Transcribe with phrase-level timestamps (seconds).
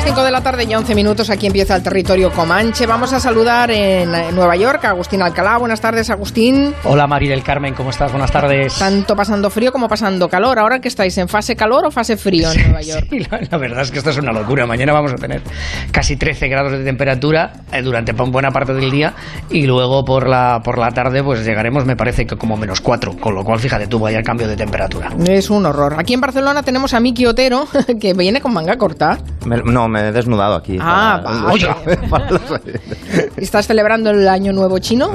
[0.00, 2.86] las 5 de la tarde y 11 minutos aquí empieza el territorio Comanche.
[2.86, 5.58] Vamos a saludar en Nueva York a Agustín Alcalá.
[5.58, 6.74] Buenas tardes, Agustín.
[6.84, 8.10] Hola, Mari del Carmen, ¿cómo estás?
[8.10, 8.78] Buenas tardes.
[8.78, 10.58] Tanto pasando frío como pasando calor.
[10.58, 13.08] ¿Ahora que estáis en fase calor o fase frío en Nueva York?
[13.10, 14.64] Sí, la, la, verdad es que esto es una locura.
[14.64, 15.42] Mañana vamos a tener
[15.90, 19.12] casi 13 grados de temperatura eh, durante buena parte del día
[19.50, 23.16] y luego por la, por la tarde pues llegaremos, me parece que como menos 4,
[23.18, 25.10] con lo cual fíjate tú, vaya el cambio de temperatura.
[25.26, 25.96] Es un horror.
[25.98, 27.66] Aquí en Barcelona tenemos a Miki Otero,
[28.00, 29.18] que viene con manga corta.
[29.44, 30.78] Me, no, me he desnudado aquí.
[30.80, 31.68] Ah, para, oye.
[33.36, 35.10] ¿Estás celebrando el año nuevo chino?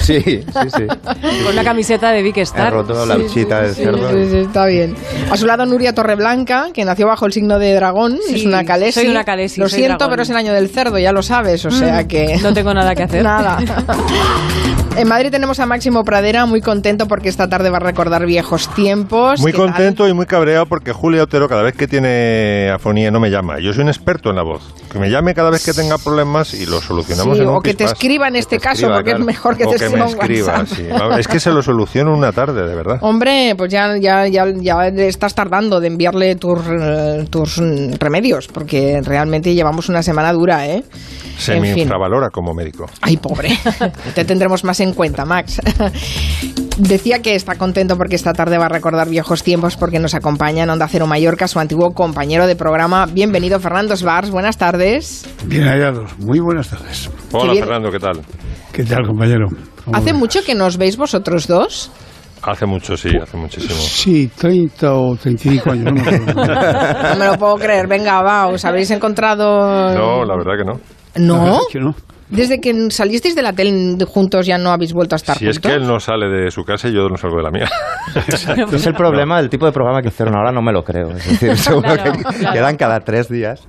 [0.00, 0.86] Sí, sí, sí.
[1.44, 2.68] Con una camiseta de Big Star.
[2.68, 4.10] He roto la huchita del sí, cerdo.
[4.10, 4.94] Sí, sí, está bien.
[5.30, 8.64] A su lado Nuria Torreblanca, que nació bajo el signo de dragón, Sí, es una
[8.64, 9.00] calesi.
[9.00, 10.12] soy una calesi, Lo soy siento, dragón.
[10.12, 12.38] pero es el año del cerdo, ya lo sabes, o sea que...
[12.42, 13.22] No tengo nada que hacer.
[13.22, 13.58] Nada.
[14.96, 18.68] En Madrid tenemos a Máximo Pradera, muy contento porque esta tarde va a recordar viejos
[18.74, 19.40] tiempos.
[19.40, 23.30] Muy contento y muy cabreado porque Julia Otero cada vez que tiene afonía no me
[23.30, 23.60] llama.
[23.60, 24.62] Yo soy un experto en la voz.
[24.92, 27.60] Que me llame cada vez que tenga problemas y lo solucionamos Sí, en un o
[27.60, 30.04] que te escriba en este te caso, porque es mejor que o te que me
[30.04, 30.86] escriba, sí.
[31.18, 32.98] Es que se lo soluciono una tarde, de verdad.
[33.00, 37.56] Hombre, pues ya, ya, ya, ya estás tardando de enviarle tus, eh, tus
[37.98, 40.84] remedios, porque realmente llevamos una semana dura, ¿eh?
[41.38, 41.84] Se en me fin.
[41.84, 42.86] infravalora como médico.
[43.00, 43.56] Ay, pobre.
[44.14, 45.60] Te tendremos más en cuenta, Max.
[46.76, 50.64] Decía que está contento porque esta tarde va a recordar viejos tiempos porque nos acompaña
[50.64, 53.06] en Onda Cero Mallorca su antiguo compañero de programa.
[53.06, 54.30] Bienvenido, Fernando Svars.
[54.30, 55.24] Buenas tardes.
[55.46, 56.18] Bien hallados.
[56.18, 57.08] Muy buenas tardes.
[57.30, 57.54] Hola.
[57.54, 58.20] Fernando, ¿qué tal?
[58.72, 59.46] ¿Qué tal, compañero?
[59.84, 61.92] ¿Cómo ¿Hace mucho que nos veis vosotros dos?
[62.42, 63.74] Hace mucho, sí, hace muchísimo.
[63.74, 65.84] Sí, 30 o 35 años.
[65.84, 66.02] No me.
[67.12, 67.86] No me lo puedo creer.
[67.86, 69.94] Venga, va, ¿os habéis encontrado...?
[69.94, 70.80] No, la verdad que no.
[71.14, 71.60] La verdad ¿No?
[71.60, 71.94] es que no.
[72.30, 75.56] Desde que salisteis de la tele juntos ya no habéis vuelto a estar Si es
[75.56, 75.70] juntos.
[75.70, 77.68] que él no sale de su casa y yo no salgo de la mía.
[78.72, 81.10] Es el problema del tipo de programa que hicieron ahora, no me lo creo.
[81.10, 82.52] Es decir, seguro Claro, que claro.
[82.54, 83.60] quedan cada tres días.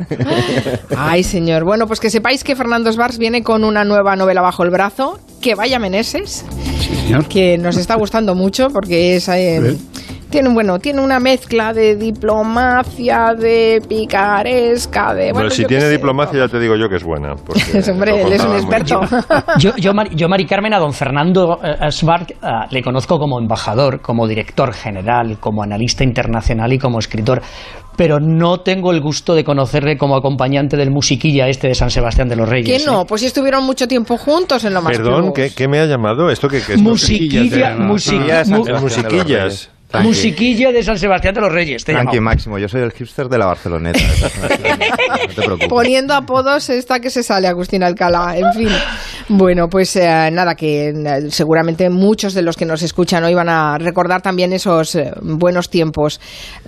[0.98, 1.64] Ay, señor.
[1.64, 5.20] Bueno, pues que sepáis que Fernando Svars viene con una nueva novela bajo el brazo,
[5.42, 6.46] que vaya Meneses,
[6.80, 7.26] Sí, señor.
[7.28, 9.28] que nos está gustando mucho porque es...
[9.30, 9.78] eh.
[10.32, 15.26] Tiene, bueno, tiene una mezcla de diplomacia, de picaresca, de...
[15.26, 15.98] Bueno, Bueno, si tiene qué sé.
[15.98, 17.36] diplomacia ya te digo yo que es buena.
[17.36, 17.62] porque
[17.92, 19.02] Hombre, él es un experto.
[19.60, 22.36] Yo, yo, Mari, yo, Mari Carmen, a don Fernando eh, Schwartz, eh,
[22.72, 27.42] le conozco como embajador, como director general, como analista internacional y como escritor,
[27.98, 32.30] pero no tengo el gusto de conocerle como acompañante del musiquilla este de San Sebastián
[32.30, 32.86] de los Que Reyes.
[32.86, 33.06] no, ¿eh?
[33.08, 35.34] pues si estuvieron mucho tiempo juntos en lo más Perdón.
[35.34, 36.30] ¿qué, qué me ha llamado?
[36.30, 36.82] ¿Esto qué, qué es?
[36.82, 37.96] Musiquilla, no, no,
[38.46, 38.82] no, no.
[38.82, 39.71] musiquillas.
[39.92, 40.08] Tranqui.
[40.08, 41.84] musiquilla de San Sebastián de los Reyes.
[41.84, 42.20] Te Tranqui.
[42.20, 44.00] Máximo, yo soy el hipster de la Barceloneta.
[44.00, 44.48] No
[45.28, 45.68] te preocupes.
[45.70, 48.36] Poniendo apodos esta que se sale, Agustín Alcalá.
[48.38, 48.70] En fin.
[49.30, 53.50] Bueno, pues eh, nada, que eh, seguramente muchos de los que nos escuchan hoy van
[53.50, 56.20] a recordar también esos eh, buenos tiempos,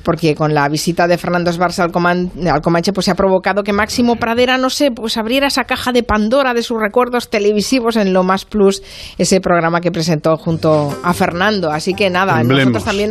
[0.04, 3.64] porque con la visita de Fernando Esbarza al, Coman- al Comanche, pues se ha provocado
[3.64, 7.98] que Máximo Pradera, no sé, pues abriera esa caja de Pandora de sus recuerdos televisivos
[7.98, 8.82] en Lo Más Plus,
[9.18, 11.70] ese programa que presentó junto a Fernando.
[11.72, 13.10] Así que nada, Temblemos, nosotros también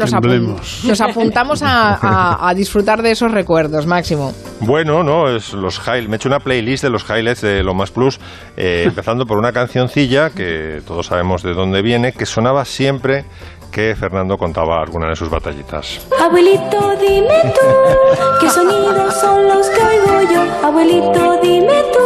[0.84, 4.32] nos, apuntamos a, a- a disfrutar de esos recuerdos, Máximo.
[4.60, 6.08] Bueno, no, es los highlights.
[6.08, 8.18] Me he hecho una playlist de los highlights de Lo Más Plus,
[8.56, 13.24] eh, empezando por una cancioncilla que todos sabemos de dónde viene, que sonaba siempre
[13.70, 16.06] que Fernando contaba alguna de sus batallitas.
[16.20, 17.98] Abuelito, dime tú,
[18.40, 20.66] qué sonidos son los que oigo yo.
[20.66, 22.00] Abuelito, dime tú,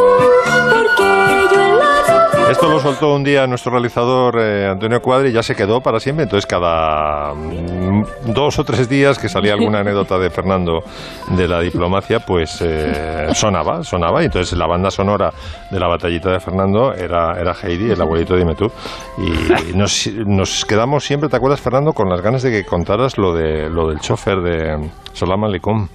[2.51, 5.99] Esto lo soltó un día nuestro realizador eh, Antonio Cuadri y ya se quedó para
[5.99, 6.23] siempre.
[6.23, 10.84] Entonces, cada mm, dos o tres días que salía alguna anécdota de Fernando
[11.31, 14.23] de la diplomacia, pues eh, sonaba, sonaba.
[14.23, 15.33] Y entonces la banda sonora
[15.71, 18.71] de la batallita de Fernando era, era Heidi, el abuelito Dime tú.
[19.19, 23.34] Y nos, nos quedamos siempre, ¿te acuerdas, Fernando, con las ganas de que contaras lo,
[23.34, 25.89] de, lo del chofer de Salam Aleikum?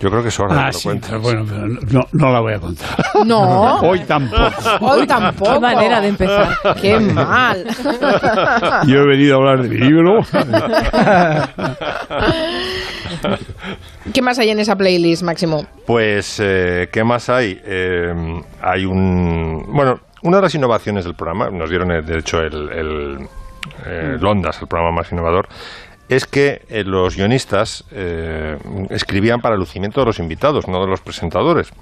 [0.00, 1.08] Yo creo que es hora de Ah, que lo sí, cuentes.
[1.10, 2.88] pero bueno, pero no, no la voy a contar.
[3.26, 3.80] No.
[3.82, 4.42] Hoy tampoco.
[4.80, 5.52] Hoy tampoco.
[5.54, 6.48] Qué manera de empezar.
[6.82, 7.64] Qué mal.
[8.86, 10.20] Yo he venido a hablar de mi libro.
[14.12, 15.64] ¿Qué más hay en esa playlist, Máximo?
[15.86, 17.60] Pues, eh, ¿qué más hay?
[17.64, 18.12] Eh,
[18.60, 19.64] hay un...
[19.68, 23.18] Bueno, una de las innovaciones del programa, nos dieron eh, de hecho el, el,
[23.86, 25.48] eh, el Ondas, el programa más innovador,
[26.08, 28.56] es que eh, los guionistas eh,
[28.90, 31.72] escribían para el lucimiento de los invitados, no de los presentadores.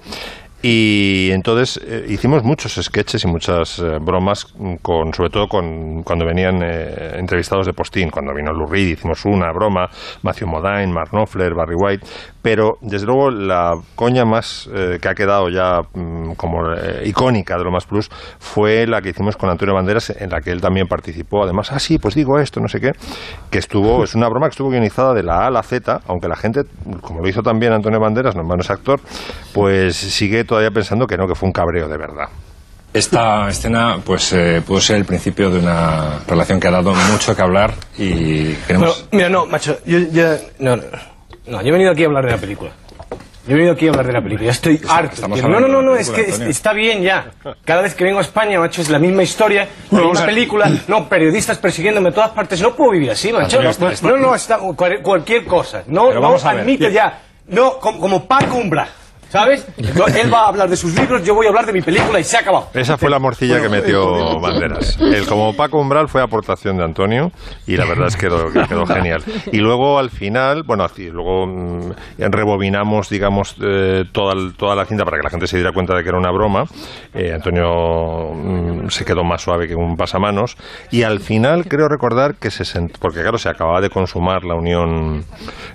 [0.65, 4.45] Y entonces eh, hicimos muchos sketches y muchas bromas,
[4.81, 8.09] con, sobre todo con, cuando venían eh, entrevistados de postín.
[8.09, 9.89] Cuando vino Lou hicimos una broma,
[10.21, 12.07] Matthew Modine, Mark Knopfler, Barry White.
[12.43, 17.57] Pero desde luego la coña más eh, que ha quedado ya mm, como eh, icónica
[17.57, 20.59] de lo más plus fue la que hicimos con Antonio Banderas, en la que él
[20.59, 21.43] también participó.
[21.43, 22.91] Además, ah, sí, pues digo esto, no sé qué,
[23.49, 26.27] que estuvo, es una broma que estuvo guionizada de la A a la Z, aunque
[26.27, 26.63] la gente,
[27.01, 28.99] como lo hizo también Antonio Banderas, no no es actor,
[29.53, 32.27] pues sigue todavía pensando que no, que fue un cabreo de verdad.
[32.93, 37.35] Esta escena pues eh, pudo ser el principio de una relación que ha dado mucho
[37.35, 39.07] que hablar y queremos...
[39.11, 40.37] mira, no, macho, yo ya...
[40.59, 40.83] No, no,
[41.47, 42.71] no, yo he venido aquí a hablar de la película.
[43.45, 45.27] Yo he venido aquí a hablar de la película, ya estoy harto.
[45.27, 47.31] No, no, no, no, es que es- está bien ya.
[47.65, 50.27] Cada vez que vengo a España, macho, es la misma historia, la vamos misma a-
[50.27, 52.61] película, no, periodistas persiguiéndome en todas partes.
[52.61, 53.59] No puedo vivir así, macho.
[53.59, 55.83] Antonio, No, está- no, no, está, cual- cualquier cosa.
[55.87, 56.61] No, Pero no vamos a ver.
[56.61, 57.19] admito ya.
[57.49, 58.87] No, como, como Paco Umbra,
[59.33, 59.65] ¿sabes?
[59.95, 62.19] Yo- él va a hablar de sus libros, yo voy a hablar de mi película
[62.19, 62.67] y se ha acabado.
[62.75, 64.99] Esa fue la morcilla que metió Banderas.
[65.01, 67.31] El como Paco Umbral fue aportación de Antonio
[67.65, 69.23] y la verdad es que quedó, que quedó genial.
[69.51, 75.03] Y luego al final, bueno, así, luego mm, rebobinamos, digamos, eh, toda, toda la cinta
[75.03, 76.65] para que la gente se diera cuenta de que era una broma.
[77.15, 80.57] Eh, Antonio mm, se quedó más suave que un pasamanos.
[80.91, 84.53] Y al final creo recordar que se sent- porque claro, se acababa de consumar la
[84.53, 85.25] unión,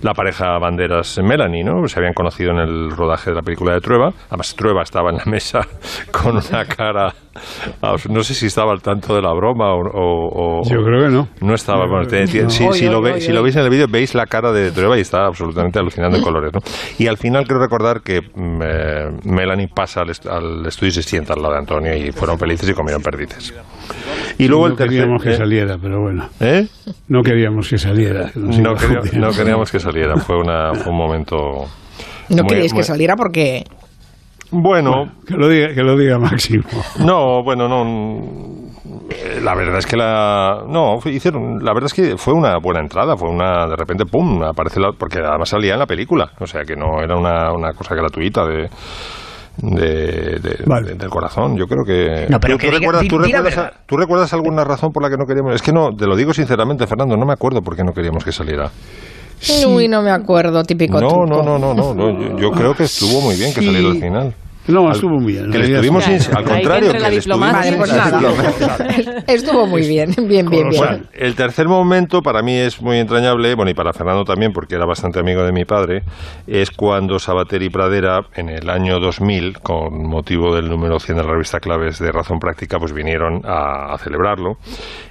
[0.01, 1.87] la pareja Banderas-Melanie, ¿no?
[1.89, 4.13] Se habían conocido en el rodaje de la película de Trueba.
[4.29, 5.61] Además, Trueba estaba en la mesa
[6.13, 7.15] con una cara.
[8.09, 9.81] No sé si estaba al tanto de la broma o.
[9.81, 11.29] o- o- Yo creo que no.
[11.41, 11.87] no estaba.
[11.87, 12.51] Bueno, te- te- No.
[12.51, 14.99] si, si lo ve- si lo veis en el vídeo, veis la cara de Trueba
[14.99, 16.53] y está absolutamente alucinando en colores.
[16.53, 16.61] ¿no?
[16.99, 20.93] Y al final creo recordar que mm, eh, Melanie pasa al, est- al estudio y
[20.93, 23.55] se sienta al lado de Antonio y fueron felices y comieron perdices.
[24.39, 24.99] Y luego no el tercer.
[24.99, 25.37] queríamos que ¿eh?
[25.37, 26.29] saliera, pero bueno.
[26.41, 26.67] ¿Eh?
[27.09, 28.31] No queríamos que saliera.
[28.33, 29.17] que No, a quería- joder.
[29.17, 30.17] no queríamos que saliera.
[30.17, 31.67] Fue, una, fue un momento.
[32.31, 33.65] No muy- queréis muy- que saliera porque...
[34.51, 36.65] Bueno, Que lo diga, que lo diga Máximo.
[37.05, 37.85] No, bueno, no.
[37.85, 38.69] mm,
[39.11, 40.63] eh, La verdad es que la.
[40.67, 41.63] No, hicieron.
[41.63, 43.15] La verdad es que fue una buena entrada.
[43.15, 43.67] Fue una.
[43.67, 44.93] De repente, pum, aparece la.
[44.99, 46.31] Porque además salía en la película.
[46.41, 48.71] O sea que no era una, una cosa gratuita de.
[49.61, 50.93] De, de- Vale.
[50.93, 52.27] de- del corazón, yo creo que.
[52.31, 55.17] No, pero ¿Tú, que tú diga- recuerdas, a- tú recuerdas alguna razón por la que
[55.19, 55.55] no queríamos.?
[55.57, 58.25] Es que no, te lo digo sinceramente, Fernando, no me acuerdo por qué no queríamos
[58.25, 58.71] que saliera.
[59.69, 61.27] Uy, no me acuerdo, típico No, truco.
[61.27, 63.67] no, no, no, no, no, Yo, yo creo que estuvo muy bien que Sí.
[63.67, 64.35] saliera al final.
[64.67, 65.47] No, estuvo muy bien.
[65.47, 67.91] en Que le estuvimos, ins- al que contrario, la que le estuvimos Vale, pues.
[69.27, 70.71] Estuvo muy bien, bien, bien, bien.
[70.77, 74.75] Bueno, el tercer momento para mí es muy entrañable, bueno, y para Fernando también, porque
[74.75, 76.03] era bastante amigo de mi padre,
[76.47, 81.25] es cuando Sabater y Pradera, en el año 2000, con motivo del número 100 de
[81.25, 84.59] la revista Claves de Razón Práctica, pues vinieron a, a celebrarlo.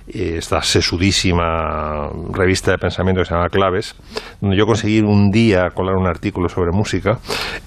[0.07, 3.95] Eh, Esta sesudísima revista de pensamiento que se llama Claves,
[4.39, 7.19] donde yo conseguí un día colar un artículo sobre música,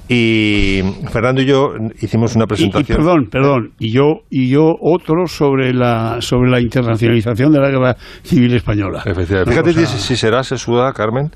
[0.08, 0.80] y
[1.12, 2.96] Fernando y yo hicimos una Y, y presentación.
[2.98, 3.70] perdón, perdón.
[3.78, 9.02] Y yo, y yo otro sobre la, sobre la internacionalización de la guerra civil española.
[9.04, 9.50] Efectivamente.
[9.50, 11.30] Fíjate si, si será sesuda, Carmen,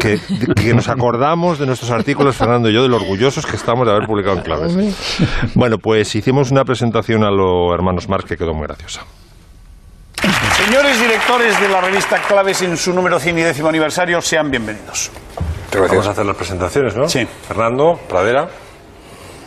[0.00, 0.18] que,
[0.56, 3.92] que nos acordamos de nuestros artículos, Fernando y yo, de lo orgullosos que estamos de
[3.92, 4.74] haber publicado en claves.
[5.54, 9.02] Bueno, pues hicimos una presentación a los hermanos Marx que quedó muy graciosa.
[10.64, 15.10] Señores directores de la revista Claves en su número 100 y décimo aniversario, sean bienvenidos.
[15.72, 17.08] Vamos a hacer las presentaciones, ¿no?
[17.08, 17.26] Sí.
[17.48, 18.46] Fernando, Pradera.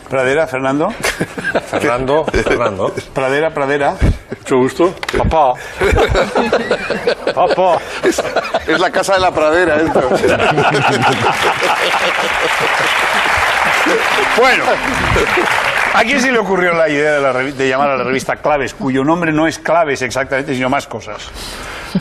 [0.08, 0.90] Pradera, Fernando.
[1.70, 2.92] Fernando, Fernando.
[3.14, 3.96] Pradera, Pradera.
[4.38, 4.94] Mucho gusto.
[5.16, 5.54] Papá.
[7.32, 7.78] Papá.
[8.66, 10.00] Es la casa de la pradera esto.
[14.36, 14.64] Bueno,
[15.94, 18.36] ¿a quién se le ocurrió la idea de, la revi- de llamar a la revista
[18.36, 21.30] Claves, cuyo nombre no es Claves exactamente, sino más cosas?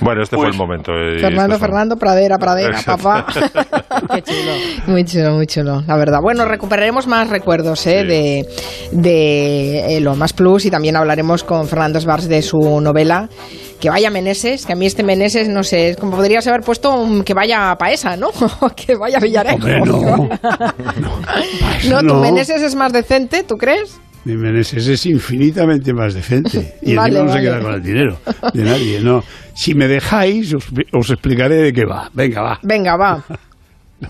[0.02, 0.92] Bueno, este fue Pues, el momento.
[0.92, 3.04] eh, Fernando, Fernando, Pradera, Pradera, Exacto.
[3.04, 3.26] papá.
[4.16, 4.52] Qué chulo.
[4.88, 6.18] Muy chulo, muy chulo, la verdad.
[6.22, 8.02] Bueno, recuperaremos más recuerdos ¿eh?
[8.02, 8.08] Sí.
[8.08, 8.46] de,
[8.92, 13.30] de eh, lo más plus y también hablaremos con Fernando Svars de su novela.
[13.80, 16.94] Que vaya Meneses, que a mí este Meneses, no sé, es como podrías haber puesto
[16.96, 18.30] un- que vaya a Paesa, ¿no?
[18.76, 19.56] que vaya a Villarejo.
[19.58, 20.30] Hombre, no.
[21.90, 22.20] No, tu No.
[22.22, 24.00] Meneses es más decente, ¿tú crees?
[24.26, 26.76] Mi Meneses es infinitamente más decente.
[26.82, 27.42] Y Vale, encima no se vale.
[27.44, 28.18] queda con el dinero
[28.54, 29.02] de nadie.
[29.02, 29.22] No.
[29.54, 30.64] Si me dejáis, os,
[30.94, 32.10] os explicaré de qué va.
[32.14, 32.60] Venga, va.
[32.64, 33.24] Venga, va.
[34.00, 34.10] No,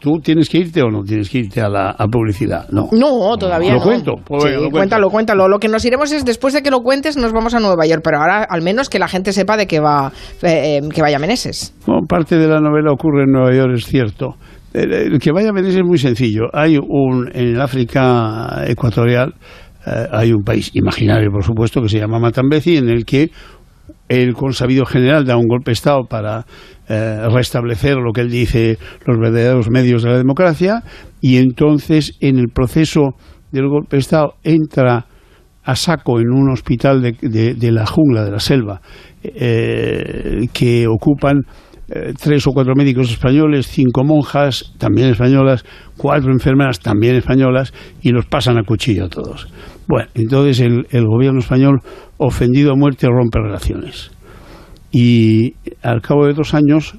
[0.00, 2.68] tú tienes que irte o no tienes que irte a la a publicidad.
[2.70, 2.88] No.
[2.92, 3.84] No, todavía ¿Lo no.
[3.84, 4.12] cuento?
[4.24, 4.76] Pues Sí, lo cuento.
[4.76, 5.48] cuéntalo, cuéntalo.
[5.48, 8.02] Lo que nos iremos es, después de que lo cuentes, nos vamos a Nueva York,
[8.04, 10.12] pero ahora al menos que la gente sepa de qué va,
[10.42, 11.74] eh, eh, que vaya Meneses.
[11.86, 14.36] Bueno, parte de la novela ocurre en Nueva York, es cierto.
[14.74, 16.44] El, el que vaya ver es muy sencillo.
[16.52, 19.34] Hay un en el África ecuatorial
[19.86, 23.30] eh, hay un país imaginario, por supuesto, que se llama Matambezi, en el que
[24.08, 26.44] el consabido general da un golpe de Estado para
[26.88, 30.82] eh, restablecer lo que él dice los verdaderos medios de la democracia
[31.20, 33.14] y entonces en el proceso
[33.52, 35.06] del golpe de Estado entra
[35.64, 37.12] a saco en un hospital de,
[37.56, 38.80] de- la jungla, de la selva,
[39.22, 41.42] eh, que ocupan
[41.88, 45.64] eh, tres o cuatro médicos españoles, cinco monjas, también españolas,
[45.96, 47.72] cuatro enfermeras, también españolas,
[48.02, 49.46] y los pasan a cuchillo a todos.
[49.86, 51.78] Bueno, entonces el gobierno español,
[52.16, 54.10] ofendido a muerte, rompe relaciones.
[54.92, 56.94] Y al cabo de dos años,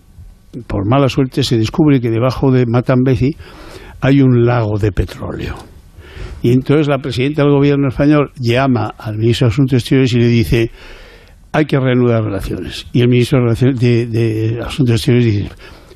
[0.67, 3.35] por mala suerte, se descubre que debajo de Matambeci
[4.01, 5.55] hay un lago de petróleo.
[6.41, 10.27] Y entonces la presidenta del gobierno español llama al ministro de Asuntos Exteriores y le
[10.27, 10.71] dice,
[11.53, 12.85] hay que reanudar relaciones.
[12.91, 15.49] Y el ministro de- de Asuntos Exteriores dice,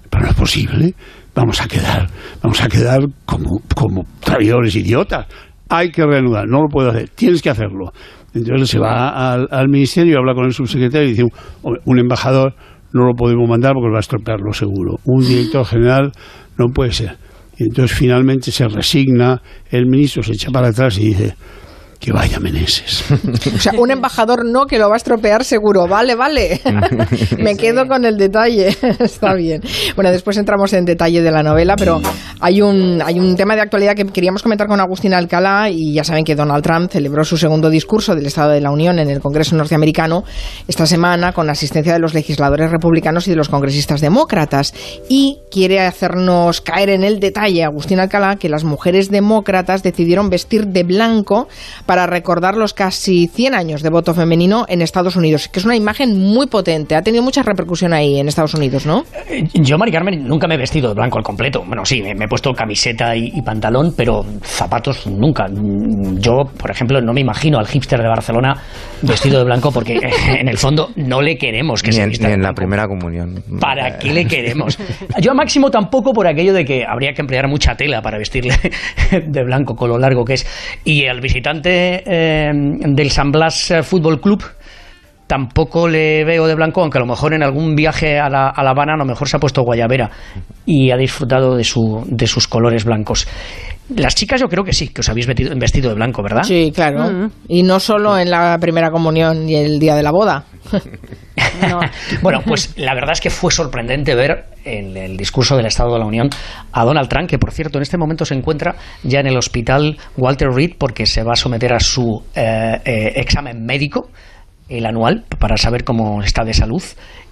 [0.09, 0.93] pero no es posible,
[1.35, 2.07] vamos a quedar,
[2.41, 5.27] vamos a quedar como, como traidores idiotas.
[5.69, 7.91] Hay que reanudar, no lo puedo hacer, tienes que hacerlo.
[8.33, 11.23] Entonces se va al, al ministerio, habla con el subsecretario y dice,
[11.63, 12.53] "Hombre, un embajador
[12.93, 14.99] no lo podemos mandar porque va a estropearlo seguro.
[15.05, 16.11] Un director general
[16.57, 17.17] no puede ser.
[17.57, 19.41] Y entonces finalmente se resigna,
[19.71, 21.35] el ministro se echa para atrás y dice,
[21.99, 23.03] que vaya Meneses.
[23.55, 25.87] O sea, un embajador no que lo va a estropear seguro.
[25.87, 26.61] Vale, vale.
[27.39, 28.67] Me quedo con el detalle.
[28.99, 29.61] Está bien.
[29.95, 32.01] Bueno, después entramos en detalle de la novela, pero
[32.39, 36.03] hay un, hay un tema de actualidad que queríamos comentar con Agustín Alcalá y ya
[36.03, 39.19] saben que Donald Trump celebró su segundo discurso del Estado de la Unión en el
[39.19, 40.23] Congreso norteamericano
[40.67, 44.73] esta semana con la asistencia de los legisladores republicanos y de los congresistas demócratas
[45.09, 50.67] y quiere hacernos caer en el detalle, Agustín Alcalá, que las mujeres demócratas decidieron vestir
[50.67, 51.47] de blanco
[51.85, 55.75] para recordar los casi 100 años de voto femenino en Estados Unidos, que es una
[55.75, 56.95] imagen muy potente.
[56.95, 59.05] Ha tenido mucha repercusión ahí en Estados Unidos, ¿no?
[59.29, 61.63] Eh, Yo, Mari Carmen, nunca me he vestido de blanco al completo.
[61.65, 65.47] Bueno, sí, me, me he puesto camiseta y, y pantalón, pero zapatos nunca.
[66.19, 68.53] Yo, por ejemplo, no me imagino al hipster de Barcelona
[69.01, 72.09] vestido de blanco porque, eh, en el fondo, no le queremos que Ni se en,
[72.09, 73.43] vista ni en la primera comunión.
[73.59, 74.77] ¿Para qué le queremos?
[75.21, 78.55] Yo a Máximo tampoco por aquello de que habría que emplear mucha tela para vestirle
[79.25, 80.79] de blanco con lo largo que es.
[80.83, 84.43] Y al visitante eh, del San Blas eh, Fútbol Club
[85.27, 88.63] tampoco le veo de blanco, aunque a lo mejor en algún viaje a La, a
[88.63, 90.09] La Habana a lo mejor se ha puesto guayabera
[90.65, 93.27] y ha disfrutado de, su, de sus colores blancos.
[93.95, 96.43] Las chicas yo creo que sí, que os habéis vestido, vestido de blanco, ¿verdad?
[96.43, 97.29] Sí, claro.
[97.47, 100.45] Y no solo en la primera comunión y el día de la boda.
[102.21, 105.99] Bueno, pues la verdad es que fue sorprendente ver en el discurso del Estado de
[105.99, 106.29] la Unión
[106.71, 109.97] a Donald Trump, que por cierto en este momento se encuentra ya en el hospital
[110.17, 114.09] Walter Reed porque se va a someter a su eh, eh, examen médico,
[114.69, 116.83] el anual, para saber cómo está de salud.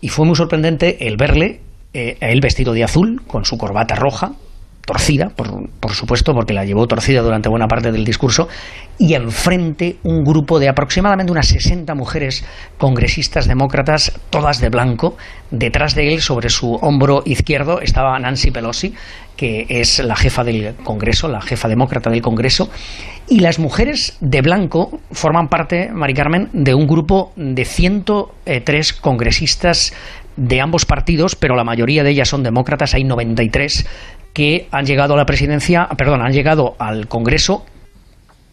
[0.01, 1.61] Y fue muy sorprendente el verle,
[1.93, 4.33] eh, él vestido de azul, con su corbata roja,
[4.85, 8.47] torcida, por, por supuesto, porque la llevó torcida durante buena parte del discurso,
[8.97, 12.45] y enfrente un grupo de aproximadamente unas 60 mujeres
[12.77, 15.17] congresistas demócratas, todas de blanco.
[15.51, 18.93] Detrás de él, sobre su hombro izquierdo, estaba Nancy Pelosi,
[19.35, 22.69] que es la jefa del Congreso, la jefa demócrata del Congreso,
[23.27, 29.93] y las mujeres de blanco forman parte, Mari Carmen, de un grupo de 103 congresistas
[30.37, 33.87] de ambos partidos, pero la mayoría de ellas son demócratas, hay 93
[34.33, 37.65] que han llegado a la presidencia, perdón, han llegado al Congreso.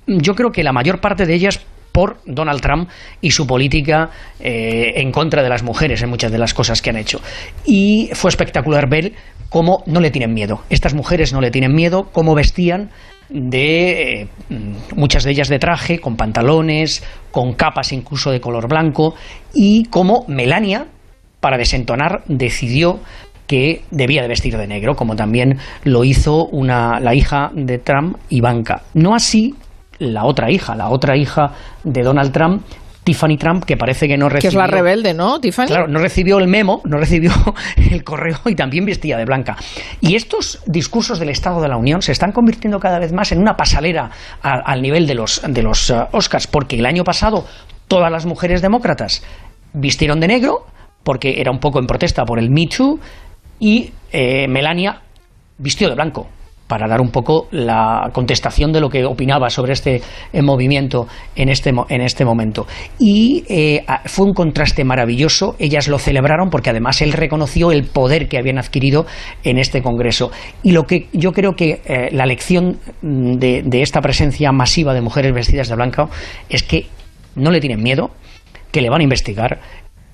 [0.06, 1.60] Yo creo que la mayor parte de ellas
[1.90, 2.88] por Donald Trump
[3.20, 4.10] y su política
[4.40, 7.20] eh, en contra de las mujeres en muchas de las cosas que han hecho.
[7.66, 9.12] Y fue espectacular ver
[9.50, 10.62] cómo no le tienen miedo.
[10.70, 12.90] Estas mujeres no le tienen miedo, cómo vestían
[13.32, 14.28] de eh,
[14.94, 19.14] muchas de ellas de traje, con pantalones, con capas incluso de color blanco,
[19.54, 20.86] y cómo Melania,
[21.40, 23.00] para desentonar, decidió
[23.46, 28.16] que debía de vestir de negro, como también lo hizo una, la hija de Trump,
[28.30, 28.82] Ivanka.
[28.94, 29.54] No así
[29.98, 31.52] la otra hija, la otra hija
[31.84, 32.62] de Donald Trump,
[33.04, 34.48] Tiffany Trump, que parece que no Que recibió...
[34.50, 35.66] es la rebelde, ¿no, Tiffany?
[35.66, 37.32] Claro, no recibió el memo, no recibió
[37.90, 39.56] el correo y también vestía de blanca.
[40.00, 43.40] Y estos discursos del Estado de la Unión se están convirtiendo cada vez más en
[43.40, 44.10] una pasalera
[44.42, 47.44] a- al nivel de los, de los eh, Oscars, porque el año pasado
[47.88, 49.22] todas las mujeres demócratas
[49.72, 50.66] vistieron de negro,
[51.02, 53.00] porque era un poco en protesta por el Me Too,
[53.58, 55.00] y eh, Melania
[55.58, 56.28] vistió de blanco
[56.72, 60.00] para dar un poco la contestación de lo que opinaba sobre este
[60.32, 62.66] eh, movimiento en este, en este momento.
[62.98, 68.26] Y eh, fue un contraste maravilloso, ellas lo celebraron porque además él reconoció el poder
[68.26, 69.04] que habían adquirido
[69.44, 70.30] en este Congreso.
[70.62, 74.94] Y lo que yo creo que eh, la lección mm, de, de esta presencia masiva
[74.94, 76.08] de mujeres vestidas de blanco
[76.48, 76.86] es que
[77.34, 78.12] no le tienen miedo,
[78.70, 79.60] que le van a investigar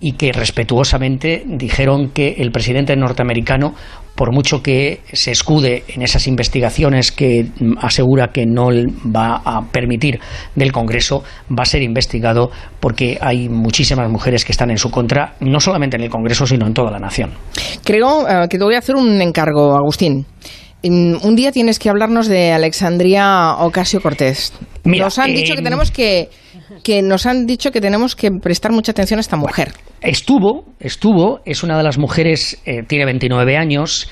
[0.01, 3.75] y que respetuosamente dijeron que el presidente norteamericano,
[4.15, 8.69] por mucho que se escude en esas investigaciones que mm, asegura que no
[9.15, 10.21] va a permitir
[10.55, 12.51] del Congreso, va a ser investigado
[12.81, 16.67] porque hay muchísimas mujeres que están en su contra, no solamente en el Congreso, sino
[16.67, 17.33] en toda la nación.
[17.85, 20.27] Creo eh, que te voy a hacer un encargo, Agustín.
[20.83, 24.53] Mm, Un día tienes que hablarnos de Alexandria Ocasio Cortés.
[24.85, 26.29] Mira, Nos han dicho que tenemos que
[26.83, 29.73] que nos han dicho que tenemos que prestar mucha atención a esta mujer.
[30.01, 34.11] Estuvo, estuvo, es una de las mujeres, eh, tiene 29 años,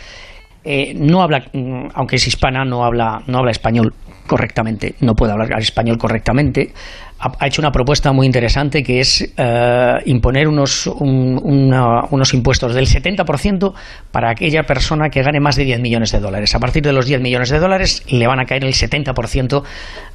[0.64, 3.94] eh, no habla, mm, aunque es hispana, no habla, no habla español
[4.26, 6.72] correctamente, no puede hablar español correctamente.
[7.18, 13.72] Ha, hecho una propuesta muy interesante que es eh, imponer unos, unos impuestos del 70%
[14.10, 16.54] para aquella persona que gane más de 10 millones de dólares.
[16.54, 19.62] A partir de los 10 millones de dólares le van a caer el 70%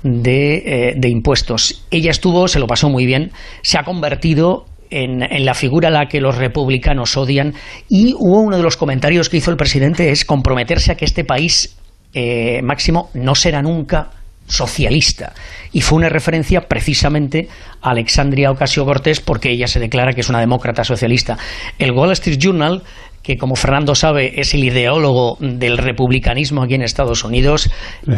[0.03, 1.85] de, eh, de impuestos.
[1.89, 3.31] Ella estuvo, se lo pasó muy bien,
[3.63, 7.53] se ha convertido en, en la figura a la que los republicanos odian
[7.89, 11.23] y hubo uno de los comentarios que hizo el presidente es comprometerse a que este
[11.23, 11.77] país
[12.13, 14.09] eh, máximo no será nunca
[14.51, 15.33] socialista
[15.71, 17.47] y fue una referencia precisamente
[17.81, 21.37] a Alexandria Ocasio Cortés porque ella se declara que es una demócrata socialista.
[21.79, 22.83] El Wall Street Journal
[23.23, 27.69] que como Fernando sabe es el ideólogo del republicanismo aquí en Estados Unidos,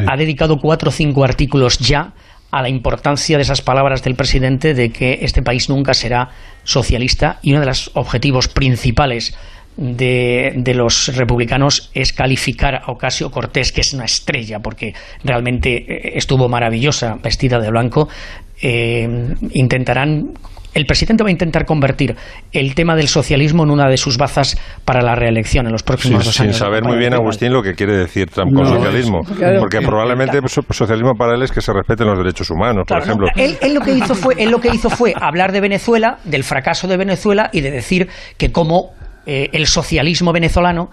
[0.08, 2.14] ha dedicado cuatro o cinco artículos ya
[2.52, 6.30] a la importancia de esas palabras del presidente de que este país nunca será
[6.64, 9.36] socialista y uno de los objetivos principales
[9.78, 15.78] de, de los republicanos es calificar a Ocasio Cortés, que es una estrella, porque realmente
[15.78, 18.08] eh, estuvo maravillosa, vestida de blanco.
[18.62, 19.08] Eh,
[19.52, 20.34] intentarán
[20.76, 22.16] el presidente va a intentar convertir
[22.52, 26.22] el tema del socialismo en una de sus bazas para la reelección en los próximos
[26.24, 26.58] Sí, dos sin años.
[26.58, 29.20] saber muy bien, Agustín, lo que quiere decir Trump con socialismo.
[29.38, 29.60] claro.
[29.60, 33.28] Porque probablemente so- socialismo para él es que se respeten los derechos humanos, por ejemplo.
[33.36, 36.18] no, él, él lo que hizo fue, él lo que hizo fue hablar de Venezuela,
[36.24, 38.08] del fracaso de Venezuela y de decir
[38.40, 38.94] que como
[39.26, 40.90] eh, el socialismo venezolano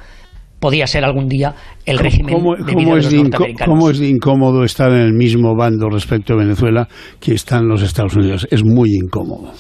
[0.59, 1.55] podía ser algún día
[1.87, 3.75] el régimen ¿Cómo, debido cómo es los de inco- norteamericanos.
[3.79, 6.87] cómo es de incómodo estar en el mismo bando respecto a Venezuela
[7.19, 8.47] que están los Estados Unidos?
[8.51, 9.53] Es muy incómodo.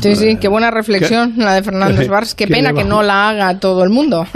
[0.00, 2.34] Sí, sí, qué buena reflexión la de Fernando Svars.
[2.34, 4.26] Qué ¿Qué pena que no la haga todo el mundo.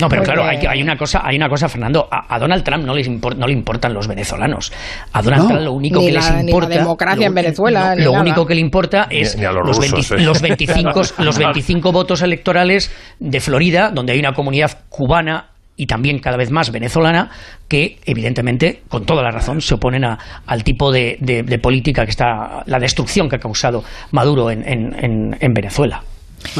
[0.00, 2.06] No, pero claro, hay, hay una cosa, hay una cosa, Fernando.
[2.10, 4.72] A, a Donald Trump no, les impor- no le importan los venezolanos.
[5.12, 7.34] A Donald No, Trump lo único ni que la- les ni la importa, democracia en
[7.34, 8.22] Venezuela, lo, ni lo nada.
[8.22, 10.26] único que le importa es Ni- ni los los, rusos, 20 ¿eh?
[10.26, 16.20] los 25, los 25 votos electorales de Florida, donde hay una comunidad cubana y también
[16.20, 17.30] cada vez más venezolana
[17.68, 22.04] que evidentemente con toda la razón se oponen a- al tipo de, de- de política
[22.04, 26.02] que está la destrucción que ha causado Maduro en, en- en- en Venezuela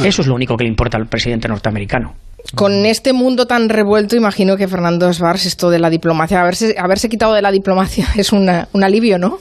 [0.03, 2.15] eso es lo único que le importa al presidente norteamericano
[2.55, 7.07] Con este mundo tan revuelto, imagino que Fernando Svars, esto de la diplomacia, haberse, haberse
[7.09, 9.37] quitado de la diplomacia es una- un alivio, ¿no?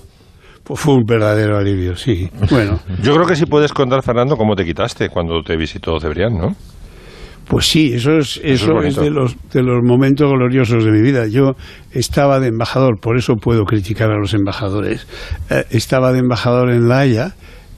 [0.63, 2.31] Pues fue un verdadero alivio, sí.
[2.51, 6.39] Bueno, Yo creo que sí puedes contar, Fernando, cómo te quitaste cuando te visitó Cebrián,
[6.39, 6.57] ¿no?
[7.47, 9.01] Pues sí, eso es, eso es, bonito.
[9.03, 11.27] de, los, de los momentos gloriosos de mi vida.
[11.27, 11.53] Yo
[11.93, 15.07] estaba de embajador, por eso puedo criticar a los embajadores.
[15.51, 17.35] Eh, estaba de embajador en La Haya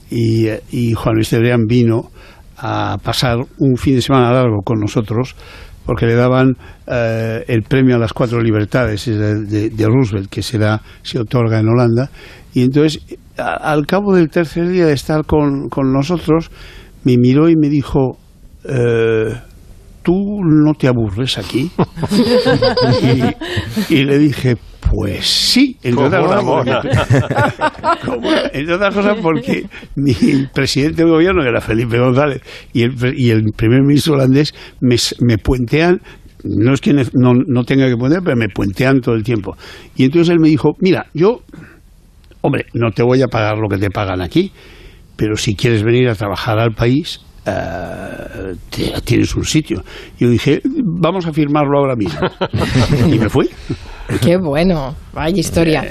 [0.09, 2.09] y, eh, y Juan Luis Cebrián vino
[2.57, 5.35] a pasar un fin de semana largo con nosotros
[5.85, 6.53] porque le daban
[6.87, 10.81] eh, el premio a las cuatro libertades es de, de- de Roosevelt que se da
[11.03, 12.09] se otorga en Holanda
[12.53, 12.99] y entonces
[13.37, 16.49] a- al cabo del tercer día de estar con, con nosotros
[17.03, 18.17] me miró y me dijo
[18.67, 19.33] eh,
[20.07, 21.69] tú no te aburres aquí
[23.89, 26.71] y, y le dije pues sí entre otras cosas porque-
[28.53, 29.65] entre otras cosas porque
[29.97, 30.13] mi
[30.53, 32.41] presidente de gobierno, que era Felipe González,
[32.71, 35.99] y el, y el primer ministro holandés me, me puentean,
[36.45, 39.57] no es que no, no tenga que puentear, pero me puentean todo el tiempo.
[39.97, 41.41] Y entonces él me dijo, mira, yo,
[42.39, 44.53] hombre, no te voy a pagar lo que te pagan aquí,
[45.17, 49.83] pero si quieres venir a trabajar al país, eh, te- tienes un sitio.
[50.19, 52.19] Y yo dije, vamos a firmarlo ahora mismo.
[53.11, 53.49] y me fui.
[54.21, 55.85] Qué bueno, vaya historia.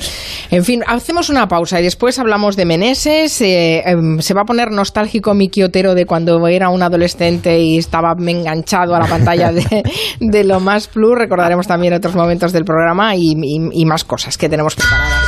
[0.50, 3.42] En fin, hacemos una pausa y después hablamos de Meneses.
[3.42, 7.76] eh, em, se va a poner nostálgico mi quiotero de cuando era un adolescente y
[7.76, 9.82] estaba enganchado a la pantalla de,
[10.20, 11.14] de lo más plus.
[11.18, 15.25] Recordaremos también otros momentos del programa y, y- y más cosas que tenemos preparadas.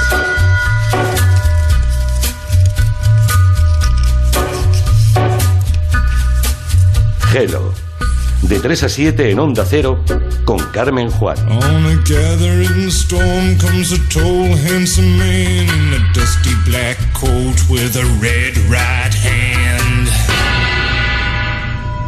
[7.31, 7.75] Hello.
[8.41, 10.03] De 3 a 7 en Onda Cero
[10.47, 11.37] con Carmen Juan.
[11.47, 17.95] On a gathering storm comes a tall, handsome man in a dusty black coat with
[17.97, 20.09] a red right hand.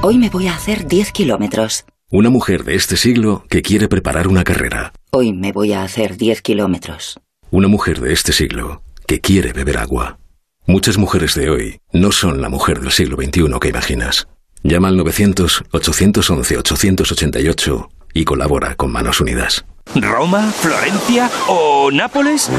[0.02, 1.85] Hoy me voy a hacer 10 kilómetros.
[2.11, 4.94] Una mujer de este siglo que quiere preparar una carrera.
[5.11, 7.20] Hoy me voy a hacer 10 kilómetros.
[7.50, 10.18] Una mujer de este siglo que quiere beber agua.
[10.66, 14.26] Muchas mujeres de hoy no son la mujer del siglo XXI que imaginas.
[14.62, 19.64] Llama al 900-811-888 y colabora con Manos Unidas.
[19.94, 22.51] ¿Roma, Florencia o Nápoles?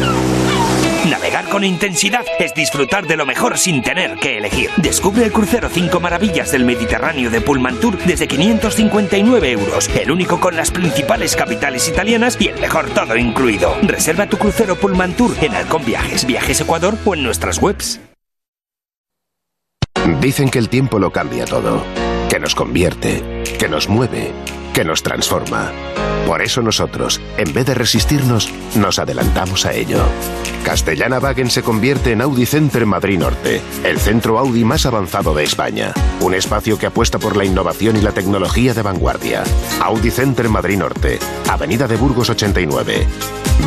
[1.09, 4.69] Navegar con intensidad es disfrutar de lo mejor sin tener que elegir.
[4.77, 9.89] Descubre el crucero 5 maravillas del Mediterráneo de Pullmantur desde 559 euros.
[9.89, 13.75] El único con las principales capitales italianas y el mejor todo incluido.
[13.81, 17.99] Reserva tu crucero Pullmantur en Halcón Viajes, Viajes Ecuador o en nuestras webs.
[20.19, 21.83] Dicen que el tiempo lo cambia todo,
[22.29, 24.31] que nos convierte, que nos mueve,
[24.73, 25.71] que nos transforma.
[26.25, 29.99] Por eso nosotros, en vez de resistirnos, nos adelantamos a ello.
[30.63, 35.43] Castellana Wagen se convierte en Audi Center Madrid Norte, el centro Audi más avanzado de
[35.43, 35.93] España.
[36.19, 39.43] Un espacio que apuesta por la innovación y la tecnología de vanguardia.
[39.81, 43.05] Audi Center Madrid Norte, Avenida de Burgos 89.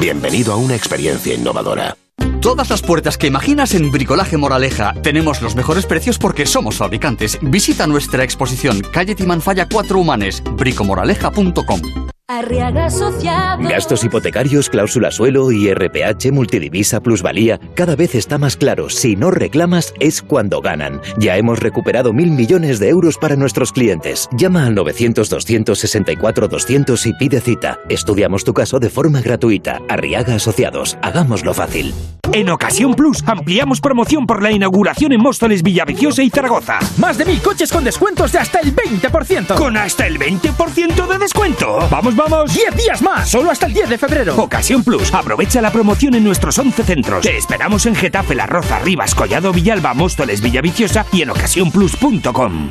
[0.00, 1.96] Bienvenido a una experiencia innovadora.
[2.44, 4.92] Todas las puertas que imaginas en Bricolaje Moraleja.
[5.00, 7.38] Tenemos los mejores precios porque somos fabricantes.
[7.40, 12.13] Visita nuestra exposición Calle Timanfaya 4 Humanes, bricomoraleja.com.
[12.38, 13.68] Arriaga Asociados.
[13.68, 17.60] Gastos hipotecarios, cláusula suelo, IRPH, multidivisa, plusvalía.
[17.74, 21.00] Cada vez está más claro, si no reclamas es cuando ganan.
[21.16, 24.28] Ya hemos recuperado mil millones de euros para nuestros clientes.
[24.36, 27.78] Llama al 900-264-200 y pide cita.
[27.88, 29.80] Estudiamos tu caso de forma gratuita.
[29.88, 30.98] Arriaga Asociados.
[31.02, 31.94] Hagámoslo fácil.
[32.32, 36.80] En Ocasión Plus ampliamos promoción por la inauguración en Móstoles, Villaviciosa y Zaragoza.
[36.96, 39.54] Más de mil coches con descuentos de hasta el 20%.
[39.54, 41.78] ¿Con hasta el 20% de descuento?
[41.88, 42.23] ¡Vamos, vamos!
[42.28, 43.28] ¡10 días más!
[43.28, 44.36] Solo hasta el 10 de febrero.
[44.36, 45.12] Ocasión Plus.
[45.12, 47.22] Aprovecha la promoción en nuestros 11 centros.
[47.22, 52.70] Te esperamos en Getafe, La Roza, Rivas, Collado, Villalba, Móstoles, Villaviciosa y en ocasiónplus.com.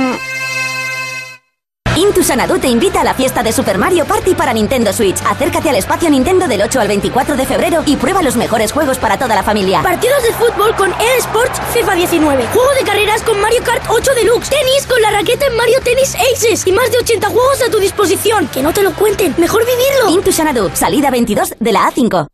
[2.21, 5.19] Intu Sanadu te invita a la fiesta de Super Mario Party para Nintendo Switch.
[5.25, 8.99] Acércate al espacio Nintendo del 8 al 24 de febrero y prueba los mejores juegos
[8.99, 9.81] para toda la familia.
[9.81, 12.45] Partidos de fútbol con eSports FIFA 19.
[12.53, 14.51] Juego de carreras con Mario Kart 8 Deluxe.
[14.51, 16.67] Tenis con la raqueta en Mario Tennis Aces.
[16.67, 18.47] Y más de 80 juegos a tu disposición.
[18.49, 19.33] Que no te lo cuenten.
[19.39, 20.15] Mejor vivirlo.
[20.15, 22.27] Intu Sanadu, salida 22 de la A5.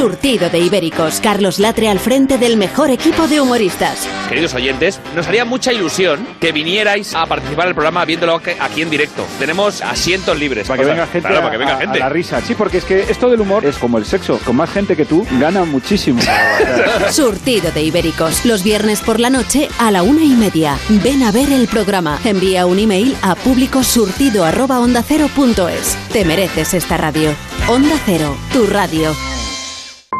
[0.00, 1.20] Surtido de Ibéricos.
[1.20, 4.08] Carlos Latre al frente del mejor equipo de humoristas.
[4.30, 8.88] Queridos oyentes, nos haría mucha ilusión que vinierais a participar del programa viéndolo aquí en
[8.88, 9.26] directo.
[9.38, 10.68] Tenemos asientos libres.
[10.68, 11.98] Para que venga gente, claro, a, para que venga gente.
[11.98, 12.40] a la risa.
[12.40, 14.40] Sí, porque es que esto del humor es como el sexo.
[14.42, 16.22] Con más gente que tú, gana muchísimo.
[17.10, 18.46] Surtido de Ibéricos.
[18.46, 20.78] Los viernes por la noche a la una y media.
[20.88, 22.18] Ven a ver el programa.
[22.24, 25.98] Envía un email a públicosurtido.ondacero.es.
[26.10, 27.34] Te mereces esta radio.
[27.68, 29.14] Onda Cero, tu radio.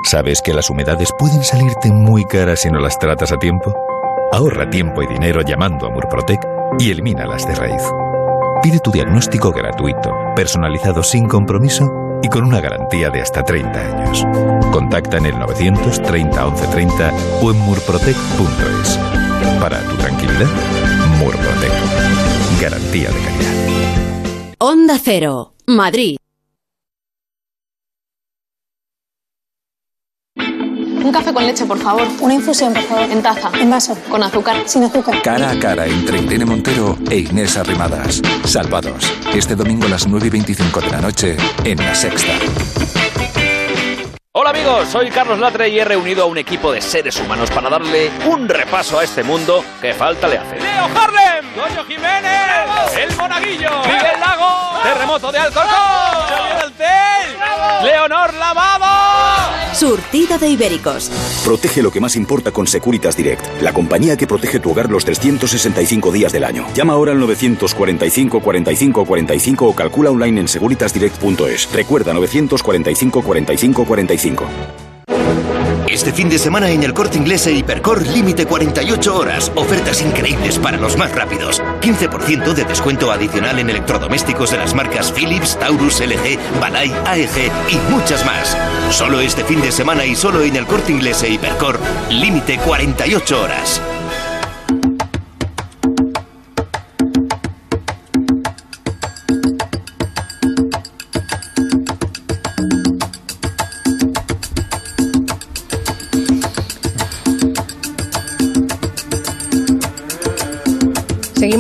[0.05, 3.75] ¿Sabes que las humedades pueden salirte muy caras si no las tratas a tiempo?
[4.33, 6.41] Ahorra tiempo y dinero llamando a Murprotec
[6.79, 7.83] y elimínalas de raíz.
[8.63, 14.25] Pide tu diagnóstico gratuito, personalizado sin compromiso y con una garantía de hasta 30 años.
[14.73, 18.99] Contacta en el 930 1130 o en murprotec.es.
[19.61, 20.49] Para tu tranquilidad,
[21.19, 21.73] Murprotec.
[22.61, 24.55] Garantía de calidad.
[24.59, 26.20] Onda Cero, Madrid.
[31.11, 32.07] Un café con leche, por favor.
[32.21, 33.11] Una infusión, por favor.
[33.11, 33.51] En taza.
[33.59, 33.99] En vaso.
[34.09, 34.59] Con azúcar.
[34.67, 35.21] Sin azúcar.
[35.23, 38.23] Cara a cara entre Irene Montero e Inés Arrimadas.
[38.45, 39.13] Salvados.
[39.35, 42.33] Este domingo a las 9 y 25 de la noche en La Sexta.
[44.31, 47.69] Hola amigos, soy Carlos Latre y he reunido a un equipo de seres humanos para
[47.69, 50.61] darle un repaso a este mundo que falta le hace.
[50.61, 56.73] Leo Harlem, Goyo Jiménez, El Monaguillo, Miguel Lago, Terremoto de Alcorcón,
[57.83, 59.00] Leonor Lavado.
[59.81, 61.11] Surtido de Ibéricos.
[61.43, 65.07] Protege lo que más importa con Securitas Direct, la compañía que protege tu hogar los
[65.07, 66.67] 365 días del año.
[66.75, 71.73] Llama ahora al 945 45 45 o calcula online en securitasdirect.es.
[71.73, 74.47] Recuerda 945 45 45.
[75.91, 79.51] Este fin de semana en el Corte Inglés e Hipercor límite 48 horas.
[79.57, 81.61] Ofertas increíbles para los más rápidos.
[81.81, 87.93] 15% de descuento adicional en electrodomésticos de las marcas Philips, Taurus, LG, Balay, AEG y
[87.93, 88.57] muchas más.
[88.91, 93.43] Solo este fin de semana y solo en el Corte Inglés e Hipercor límite 48
[93.43, 93.83] horas.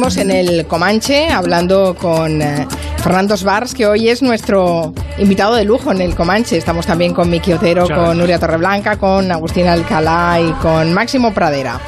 [0.00, 2.66] En el Comanche hablando con eh,
[3.02, 6.56] Fernando Svars, que hoy es nuestro invitado de lujo en el Comanche.
[6.56, 8.18] Estamos también con Miki Otero, Muchas con gracias.
[8.18, 11.78] Nuria Torreblanca, con Agustín Alcalá y con Máximo Pradera.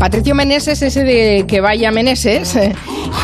[0.00, 2.72] Patricio Meneses, ese de que vaya Meneses, eh,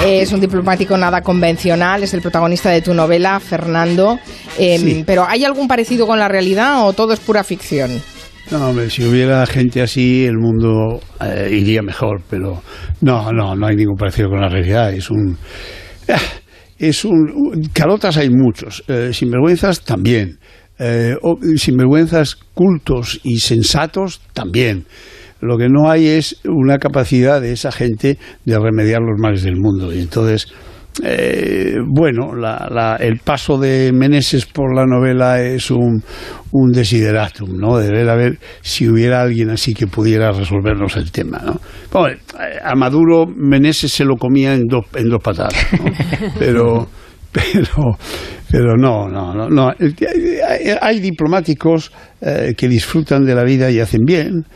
[0.03, 4.19] es un diplomático nada convencional, es el protagonista de tu novela, Fernando.
[4.59, 5.03] Eh, Sí.
[5.07, 7.91] Pero ¿hay algún parecido con la realidad o todo es pura ficción?
[8.51, 12.63] No, hombre, si hubiera gente así, el mundo eh, iría mejor, pero
[13.01, 14.93] no, no, no hay ningún parecido con la realidad.
[14.93, 15.39] Es un.
[16.11, 16.21] ah,
[16.79, 17.71] Es un.
[17.73, 20.39] Calotas hay muchos, eh, sinvergüenzas también.
[20.79, 21.15] Eh,
[21.57, 24.85] sinvergüenzas cultos y sensatos también.
[25.41, 29.57] Lo que no hay es una capacidad de esa gente de remediar los males del
[29.57, 29.93] mundo.
[29.93, 30.47] Y entonces,
[31.05, 36.03] eh, bueno, la- la- el paso de Meneses por la novela es un,
[36.53, 37.77] un desideratum, ¿no?
[37.77, 41.61] De ver a ver si hubiera alguien así que pudiera resolvernos el tema, ¿no?
[41.93, 42.17] Bueno,
[42.65, 45.85] a Maduro Meneses se lo comía en dos, en dos patadas, ¿no?
[46.39, 46.89] Pero,
[47.31, 47.99] pero,
[48.51, 49.69] pero no, no, no, no.
[49.69, 54.47] Hay, hay diplomáticos eh, que disfrutan de la vida y hacen bien.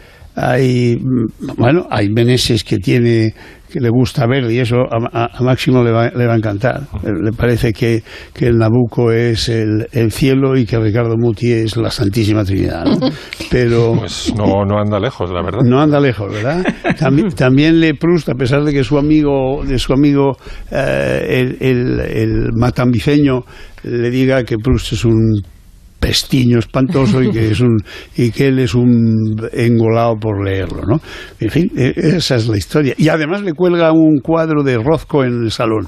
[0.40, 3.34] Hay, mm, bueno, hay Meneses que tiene
[3.70, 6.36] que le gusta ver y eso a, a- a Máximo le va, le va a
[6.36, 6.80] encantar.
[7.04, 8.02] Eh, Le parece que,
[8.34, 12.84] que el Nabucco es el, el cielo y que Ricardo Muti es la Santísima Trinidad.
[12.84, 12.98] ¿no?
[13.50, 15.60] Pero Pues no, no anda lejos, la verdad.
[15.62, 16.66] no anda lejos, ¿verdad?
[16.98, 20.36] También, también le Proust, a pesar de que su amigo, de su amigo
[20.72, 23.42] eh, el, el, el matambiceño
[23.84, 25.42] le diga que Proust es un
[26.00, 27.76] pestiño espantoso y que es un
[28.16, 31.00] y que él es un engolado por leerlo, ¿no?
[31.38, 32.94] En fin, e- esa es la historia.
[32.96, 35.86] Y además le cuelga un cuadro de Rozco en el salón.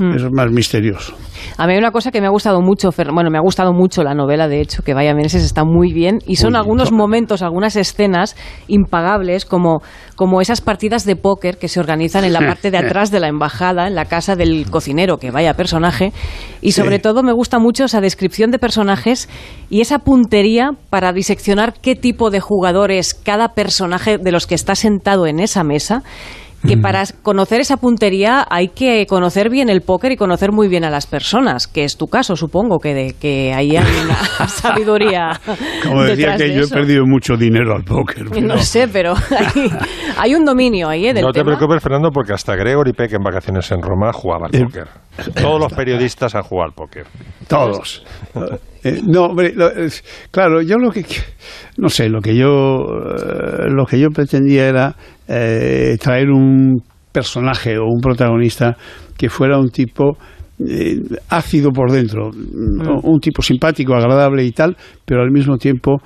[0.00, 1.14] Es más misterioso.
[1.58, 4.02] A mí hay una cosa que me ha gustado mucho, bueno, me ha gustado mucho
[4.02, 7.76] la novela, de hecho, que Vaya Meneses está muy bien, y son algunos momentos, algunas
[7.76, 8.34] escenas
[8.66, 9.82] impagables, como,
[10.16, 13.28] como esas partidas de póker que se organizan en la parte de atrás de la
[13.28, 16.12] embajada, en la casa del cocinero, que vaya personaje,
[16.62, 19.28] y sobre todo me gusta mucho esa descripción de personajes
[19.68, 24.74] y esa puntería para diseccionar qué tipo de jugadores cada personaje de los que está
[24.74, 26.02] sentado en esa mesa
[26.66, 30.84] que para conocer esa puntería hay que conocer bien el póker y conocer muy bien
[30.84, 34.14] a las personas, que es tu caso, supongo, que, de, que ahí hay una
[34.48, 35.40] sabiduría.
[35.82, 36.74] Como decía que de yo eso.
[36.74, 38.26] he perdido mucho dinero al póker.
[38.30, 39.70] pero- No sé, pero hay,
[40.18, 41.14] hay un dominio ahí ¿eh?
[41.14, 41.56] del No te tema.
[41.56, 44.88] preocupes, Fernando, porque hasta Gregory Peck en vacaciones en Roma jugaba al póker.
[45.40, 47.04] Todos los periodistas han jugado al póker.
[47.48, 48.04] Todos.
[48.82, 51.04] Eh, no, hombre, lo- es- claro, yo lo que
[51.76, 54.96] no sé, lo que yo eh, lo que yo pretendía era
[55.28, 58.76] eh, traer un personaje o un protagonista
[59.18, 60.16] que fuera un tipo
[60.66, 60.96] eh,
[61.28, 65.96] ácido por dentro, mm, un tipo simpático, agradable y tal, pero al mismo tiempo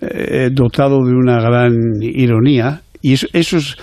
[0.00, 3.76] eh, dotado de una gran ironía y eso, eso es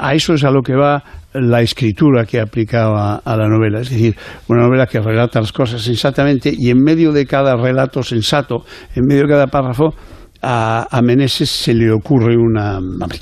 [0.00, 1.02] a eso es a lo que va
[1.34, 4.16] la escritura que aplicaba a la novela, es decir,
[4.48, 8.64] una novela que relata las cosas sensatamente y en medio de cada relato sensato,
[8.94, 9.94] en medio de cada párrafo,
[10.40, 12.78] a, a Meneses se le ocurre una,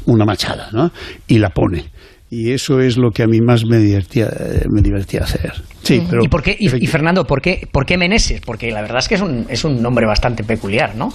[0.07, 0.91] una machada, ¿no?
[1.27, 1.87] Y la pone.
[2.29, 5.53] Y eso es lo que a mí más me divertía, eh, me divertía hacer.
[5.83, 8.41] Sí, pero ¿Y, por qué, y, y, Fernando, ¿por qué, ¿por qué Meneses?
[8.45, 11.11] Porque la verdad es que es un, es un nombre bastante peculiar, ¿no?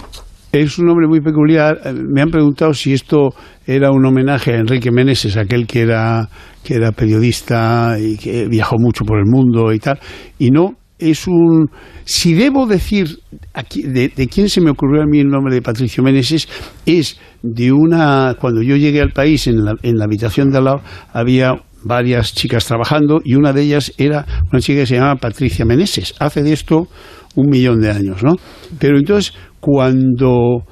[0.52, 1.80] Es un nombre muy peculiar.
[1.86, 3.30] Eh, Me han preguntado si esto
[3.66, 6.28] era un homenaje a Enrique Meneses, aquel que era,
[6.64, 10.00] que era periodista y que viajó mucho por el mundo y tal.
[10.40, 11.70] Y no, es un...
[12.04, 13.08] Si debo decir
[13.54, 16.50] aquí, de, de quién se me ocurrió a mí el nombre de Patricio Meneses,
[16.86, 18.36] es de una...
[18.40, 20.82] Cuando yo llegué al país, en la, en la habitación de al lado,
[21.14, 25.66] había varias chicas trabajando y una de ellas era una chica que se llamaba Patricia
[25.66, 26.14] Meneses.
[26.20, 26.88] Hace de esto
[27.36, 28.36] un millón de años, ¿no?
[28.78, 30.64] Pero entonces, cuando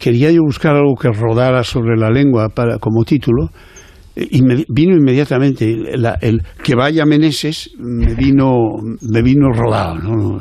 [0.00, 3.48] quería yo buscar algo que rodara sobre la lengua para, como título,
[4.14, 8.52] me vino inmediatamente la, el que vaya Meneses me vino
[9.10, 10.38] me vino rodado ¿no?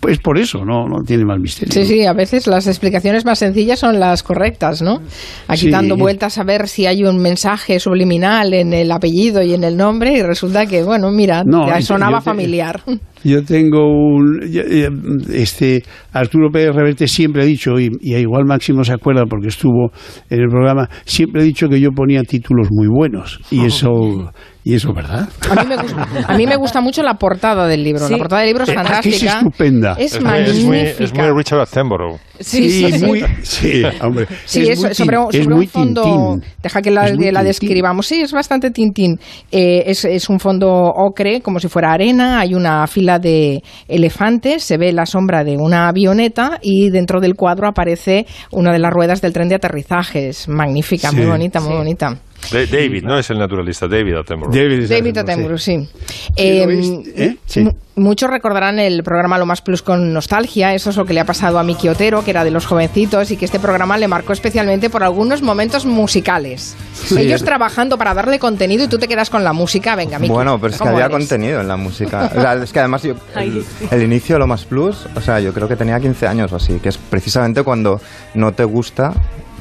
[0.00, 3.40] pues por eso no no tiene más misterio sí sí a veces las explicaciones más
[3.40, 5.00] sencillas son las correctas no
[5.48, 5.70] aquí Sí.
[5.70, 9.76] dando vueltas a ver si hay un mensaje subliminal en el apellido y en el
[9.76, 12.80] nombre y resulta que bueno mira No, sonaba te- familiar
[13.24, 14.40] Yo tengo un.
[15.32, 19.90] Este, Arturo Pérez Reverte siempre ha dicho, y, y igual Máximo se acuerda porque estuvo
[20.30, 23.40] en el programa, siempre ha dicho que yo ponía títulos muy buenos.
[23.50, 24.32] Y eso,
[24.68, 25.26] y eso es verdad.
[25.50, 28.12] a mí, me gusta, a mí me gusta mucho la portada del libro Sí.
[28.12, 28.86] la portada del libro es Eh, aquí es
[29.22, 29.96] fantástica estupenda.
[29.98, 32.18] es, Es muy, es muy, magnífica es muy Richard Attenborough.
[32.38, 33.06] Sí, sí, sí.
[33.06, 33.24] muy.
[33.42, 34.26] Sí, hombre.
[34.44, 36.02] Sí, es es, muy sobre, sobre es un muy fondo.
[36.02, 36.44] Tintín.
[36.62, 38.06] Deja que la, la describamos.
[38.06, 39.18] Sí, es bastante tintín.
[39.50, 42.40] Eh, es, es un fondo ocre, como si fuera arena.
[42.40, 44.62] Hay una fila de elefantes.
[44.64, 48.92] Se ve la sombra de una avioneta y dentro del cuadro aparece una de las
[48.92, 50.28] ruedas del tren de aterrizaje.
[50.28, 52.18] Es magnífica, muy bonita, muy bonita.
[52.52, 54.54] Da- David, no es el naturalista, David Attenborough.
[54.54, 55.88] David Attenborough, sí.
[56.36, 57.36] Eh, ¿Eh?
[57.46, 57.68] Sí.
[57.96, 60.72] Muchos recordarán el programa Lo Más Plus con nostalgia.
[60.72, 63.32] Eso es lo que le ha pasado a Miki Otero, que era de los jovencitos,
[63.32, 66.76] y que este programa le marcó especialmente por algunos momentos musicales.
[66.94, 67.18] Sí.
[67.18, 69.96] Ellos trabajando para darle contenido y tú te quedas con la música.
[69.96, 70.32] Venga, Miki.
[70.32, 71.16] Bueno, pero es que ¿cómo había eres?
[71.18, 72.30] contenido en la música.
[72.36, 75.40] O sea, es que además yo, el, el inicio de lo más plus, o sea,
[75.40, 78.00] yo creo que tenía 15 años o así, que es precisamente cuando
[78.34, 79.12] no te gusta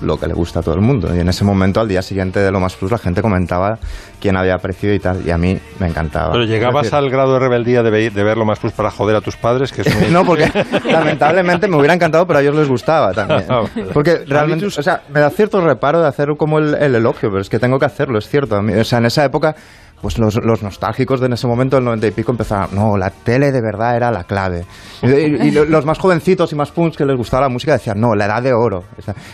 [0.02, 1.16] lo que le gusta a todo el mundo.
[1.16, 3.80] Y en ese momento, al día siguiente de Lo Más Plus, la gente comentaba
[4.20, 6.32] quién había aparecido y tal, y a mí me encantaba.
[6.34, 9.16] Pero llegabas decir, al grado de rebeldía de, ve- de verlo más plus para joder
[9.16, 10.08] a tus padres, que es muy...
[10.12, 10.50] no, porque
[10.92, 13.46] lamentablemente me hubiera encantado, pero a ellos les gustaba también.
[13.94, 17.42] Porque realmente, o sea, me da cierto reparo de hacer como el, el elogio, pero
[17.42, 18.60] es que tengo que hacerlo, es cierto.
[18.60, 19.56] O sea, en esa época,
[20.02, 23.10] pues los, los nostálgicos de en ese momento, del 90 y pico, empezaban, no, la
[23.10, 24.66] tele de verdad era la clave.
[25.02, 27.74] Y, y- y lo- los más jovencitos y más punks que les gustaba la música
[27.74, 28.84] decían, no, la edad de oro.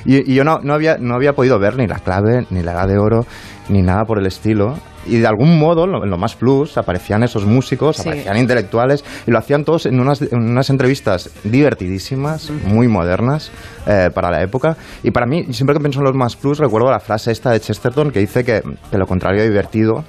[0.05, 2.71] Y, y yo no, no, había, no había podido ver ni la clave, ni la
[2.73, 3.25] edad de oro,
[3.69, 4.75] ni nada por el estilo.
[5.05, 8.07] Y de algún modo, en lo, más plus, aparecían esos músicos, Sí.
[8.07, 13.51] aparecían intelectuales, y lo hacían todos en unas, en unas entrevistas divertidísimas, muy modernas
[13.85, 14.77] eh, para la época.
[15.03, 17.59] Y para mí, siempre que pienso en los más plus, recuerdo la frase esta de
[17.59, 20.05] Chesterton que dice que, que lo contrario de divertido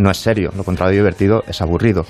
[0.00, 2.04] no es serio, lo contrario de divertido es aburrido.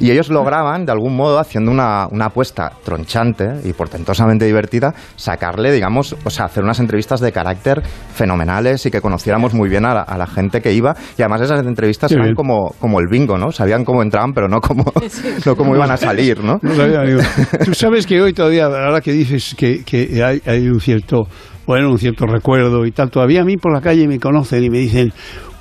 [0.00, 5.72] Y ellos lograban, de algún modo, haciendo una, una apuesta tronchante y portentosamente divertida, sacarle,
[5.72, 7.82] digamos, o sea, hacer unas entrevistas de carácter
[8.14, 10.94] fenomenales y que conociéramos muy bien a la, a la gente que iba.
[11.18, 12.36] Y además esas entrevistas Qué eran bien.
[12.36, 13.52] como, como el bingo, ¿no?
[13.52, 14.84] Sabían cómo entraban, pero no cómo,
[15.46, 16.58] no cómo iban a salir, ¿no?
[16.62, 17.02] No sabía.
[17.64, 21.28] Tú sabes que hoy todavía, ahora que dices que, que hay, hay un cierto,
[21.66, 24.70] bueno, un cierto recuerdo y tal, todavía a mí por la calle me conocen y
[24.70, 25.12] me dicen,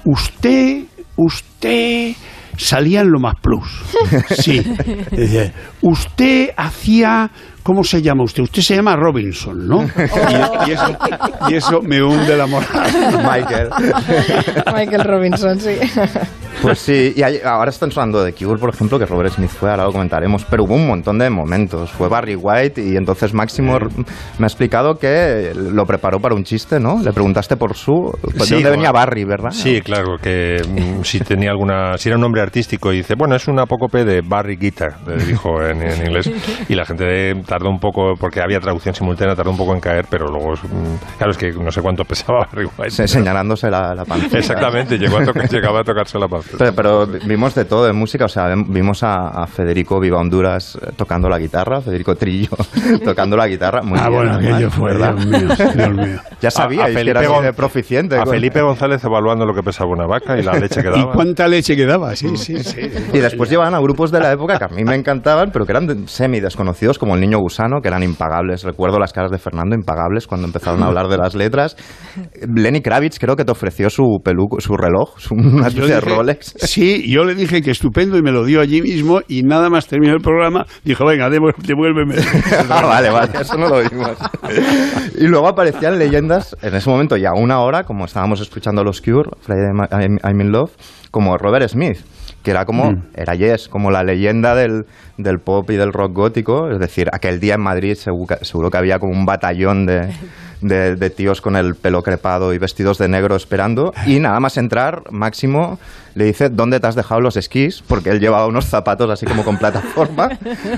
[0.06, 0.84] usted,
[1.16, 2.14] usted
[2.58, 3.68] salía en lo más plus.
[4.40, 4.62] Sí.
[5.82, 7.30] Usted hacía,
[7.64, 8.44] ¿cómo se llama usted?
[8.44, 9.84] Usted se llama Robinson, ¿no?
[10.66, 10.98] Y, y eso,
[11.50, 12.70] y eso me hunde la moral.
[13.18, 13.70] Michael.
[14.74, 15.78] Michael Robinson, sí.
[16.62, 19.70] Pues sí, y hay- ahora están sonando de Cure, por ejemplo, que Robert Smith fue,
[19.70, 21.92] ahora lo comentaremos, pero hubo un montón de momentos.
[21.92, 23.78] Fue Barry White y entonces Máximo
[24.38, 27.02] me ha explicado que lo preparó para un chiste, ¿no?
[27.04, 27.92] Le preguntaste por su...
[28.22, 29.52] Pues Sí, ¿De dónde venía Barry, verdad?
[29.52, 33.36] Sí, claro, que mm, si tenía alguna, si era un nombre artístico y dice, bueno,
[33.36, 36.32] es un apócope de Barry Guitar, le dijo en, en inglés,
[36.70, 40.06] y la gente tardó un poco, porque había traducción simultánea, tardó un poco en caer,
[40.10, 42.90] pero luego, mm, claro, es que no sé cuánto pesaba Barry White.
[42.92, 44.40] Se- señalándose la, la pancita.
[44.40, 46.58] Exactamente, llegó a tocar, llegaba a tocarse la pancita.
[46.58, 50.78] Pero, pero vimos de todo de música, o sea, vimos a, a Federico Viva Honduras
[50.82, 52.50] eh, tocando la guitarra, Federico Trillo
[53.06, 55.14] tocando la guitarra, muy Ah, bien, bueno, aquello fue, ¿verdad?
[55.14, 56.20] Dios mío, Dios mío.
[56.42, 58.16] Ya sabíais que era así de proficiente.
[58.18, 60.92] a con- Felipe González evaluando lo que pesaba una vaca y la leche que ¿Y
[60.92, 61.14] daba.
[61.14, 62.16] cuánta leche quedaba?
[62.18, 62.82] Sí, sí, sí.
[63.14, 65.72] Y después llevaban a grupos de la época que a mí me encantaban, pero que
[65.72, 68.64] eran semi desconocidos, como el Niño Gusano, que eran impagables.
[68.64, 71.76] Recuerdo las caras de Fernando impagables cuando empezaron a hablar de las letras.
[72.56, 76.56] Lenny Kravitz creo que te ofreció su peluco, su reloj, su- una de Rolex.
[76.58, 79.88] Sí, yo le dije que estupendo y me lo dio allí mismo y nada más
[79.88, 82.16] terminó el programa, dijo, venga, devu- devuélveme.
[82.70, 84.18] ah, vale, vale, eso no lo vimos.
[85.18, 89.30] y luego aparecían leyendas, en ese momento ya una hora, como estábamos escuchando los Cure,
[89.42, 90.72] Friday I'm, I'm in Love,
[91.12, 91.98] como Robert Smith,
[92.44, 93.04] que era como, Mm.
[93.16, 94.86] era Yes, como la leyenda del,
[95.18, 98.78] del pop y del rock gótico, es decir, aquel día en Madrid seguro, seguro que
[98.78, 100.10] había como un batallón de,
[100.62, 104.58] de, de tíos con el pelo crepado y vestidos de negro esperando, y nada más
[104.58, 105.78] entrar, Máximo
[106.16, 107.82] le dice, ¿dónde te has dejado los esquís?
[107.88, 110.30] Porque él llevaba unos zapatos así como con plataforma.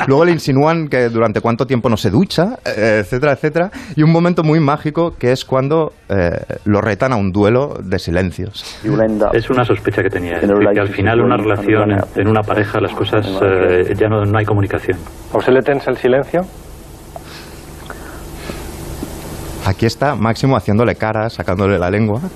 [0.08, 3.70] Luego le insinúan que durante cuánto tiempo no se ducha, eh, etcétera, etcétera.
[3.98, 8.00] Y un momento muy mágico que es cuando eh, lo retan a un duelo de
[8.00, 8.80] silencios.
[9.34, 12.94] Es una sospecha que tenía, que al final una relación, en- en una pareja, las
[12.94, 14.98] cosas eh, ya no, no hay comunicación.
[15.34, 16.42] ¿A usted le tensa el silencio?
[19.66, 22.22] Aquí está Máximo haciéndole cara, sacándole la lengua.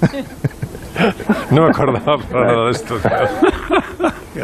[1.52, 2.96] No me acordaba para nada de esto.
[2.98, 3.10] tío.
[4.34, 4.44] Qué.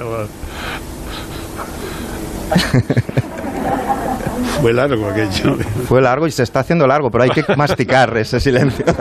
[4.61, 5.57] Fue largo aquello.
[5.87, 8.85] Fue largo y se está haciendo largo, pero hay que masticar ese silencio.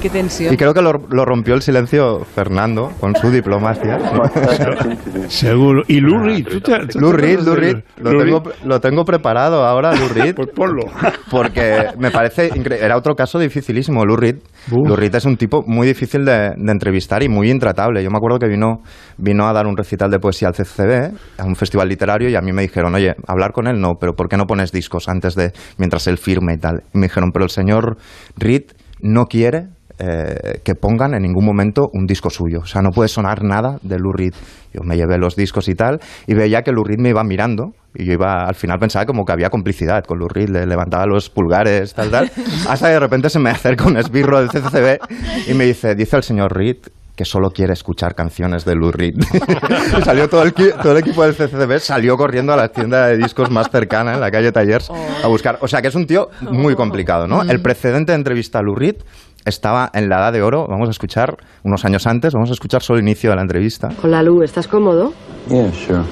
[0.00, 0.52] Qué tensión.
[0.54, 3.98] Y creo que lo, lo rompió el silencio Fernando con su diplomacia.
[5.28, 5.82] Seguro.
[5.88, 8.24] Y Lou Reed, ¿tú te- tú te Lou Reed, acuerdas Lou de- Reed, lo, Lou
[8.24, 8.54] tengo, Reed?
[8.64, 10.34] lo tengo preparado ahora, Lou Reed.
[10.34, 10.82] Pues ponlo.
[11.30, 12.84] Porque me parece increíble.
[12.84, 14.36] Era otro caso dificilísimo, Lou Reed.
[14.70, 18.02] Lou Reed es un tipo muy difícil de, de entrevistar y muy intratable.
[18.02, 18.82] Yo me acuerdo que vino,
[19.18, 22.40] vino a dar un recital de poesía al CCB, a un festival literario, y a
[22.40, 25.34] mí me dijeron, oye, hablar con él no, pero ¿por qué no pones discos antes
[25.34, 26.82] de, mientras él firme y tal?
[26.94, 27.96] Y me dijeron, pero el señor
[28.36, 28.62] Reed
[29.02, 29.68] no quiere
[30.02, 32.60] eh, que pongan en ningún momento un disco suyo.
[32.62, 34.32] O sea, no puede sonar nada de Lou Reed.
[34.72, 37.72] Yo me llevé los discos y tal, y veía que Lou Reed me iba mirando,
[37.94, 41.04] y yo iba, al final pensaba como que había complicidad con Lou Reed, le levantaba
[41.04, 42.30] los pulgares, tal, tal,
[42.68, 46.16] hasta que de repente se me acerca un esbirro del CCCB y me dice, dice
[46.16, 46.78] el señor Reed
[47.20, 49.16] que solo quiere escuchar canciones de Lou Reed.
[50.04, 53.50] Salió todo el, todo el equipo del CCCB, salió corriendo a la tienda de discos
[53.50, 54.88] más cercana, en la calle Tallers,
[55.22, 55.58] a buscar.
[55.60, 57.42] O sea, que es un tío muy complicado, ¿no?
[57.42, 58.96] El precedente de entrevista a Lou Reed
[59.44, 62.82] estaba en la edad de oro, vamos a escuchar unos años antes, vamos a escuchar
[62.82, 63.88] solo el inicio de la entrevista.
[64.02, 65.12] Hola Lu, ¿estás cómodo?
[65.48, 66.02] Yeah, sure.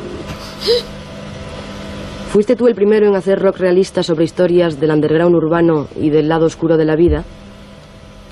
[2.31, 6.29] ¿Fuiste tú el primero en hacer rock realista sobre historias del underground urbano y del
[6.29, 7.25] lado oscuro de la vida?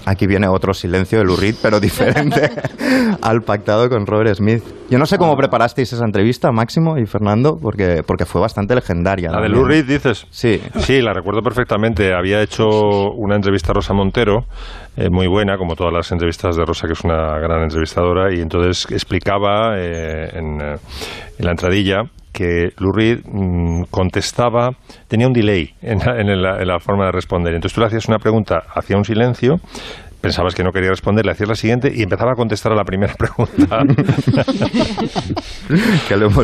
[0.06, 2.48] Aquí viene otro silencio de Lurid, pero diferente
[3.22, 4.62] al pactado con Robert Smith.
[4.88, 9.32] Yo no sé cómo preparasteis esa entrevista, Máximo y Fernando, porque, porque fue bastante legendaria.
[9.32, 9.60] La de también.
[9.60, 10.28] Lou Reed, dices.
[10.30, 10.62] Sí.
[10.78, 12.14] Sí, la recuerdo perfectamente.
[12.14, 12.68] Había hecho
[13.16, 14.44] una entrevista a Rosa Montero,
[14.96, 18.40] eh, muy buena, como todas las entrevistas de Rosa, que es una gran entrevistadora, y
[18.40, 20.76] entonces explicaba eh, en, eh,
[21.38, 22.04] en la entradilla
[22.36, 24.70] que Lou Reed mm, contestaba,
[25.08, 27.54] tenía un delay en la, en la- en la forma de responder.
[27.54, 29.54] Entonces tú le hacías una pregunta, hacía un silencio,
[30.20, 32.84] pensabas que no quería responder, le hacías la siguiente y empezaba a contestar a la
[32.84, 33.78] primera pregunta.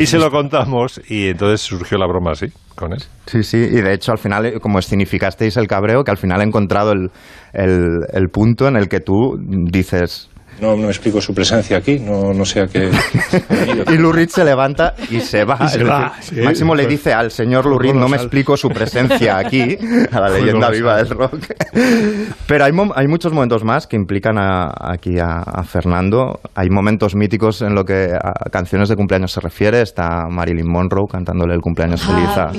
[0.01, 3.01] Y se lo contamos y entonces surgió la broma así, con él.
[3.27, 6.41] Sí, sí, y de hecho al final, eh, como escenificasteis el cabreo, que al final
[6.41, 7.11] he encontrado el,
[7.53, 9.37] el, el punto en el que tú
[9.71, 10.29] dices...
[10.63, 12.89] No, no explico su presencia aquí, no, no sé a qué.
[13.93, 15.59] Y Lurid se levanta y se va.
[15.61, 16.43] Y se Es va, decir, sí.
[16.45, 19.77] Máximo le dice al señor Lurid, no me explico su presencia aquí,
[20.13, 21.35] a la Fue leyenda viva del rock.
[22.47, 26.39] Pero hay, mom- hay muchos momentos más que implican a- aquí a, a Fernando.
[26.55, 29.83] Hay momentos míticos en lo que a canciones de cumpleaños se refiere.
[29.83, 32.53] Está Marilyn Monroe cantándole el cumpleaños feliz a,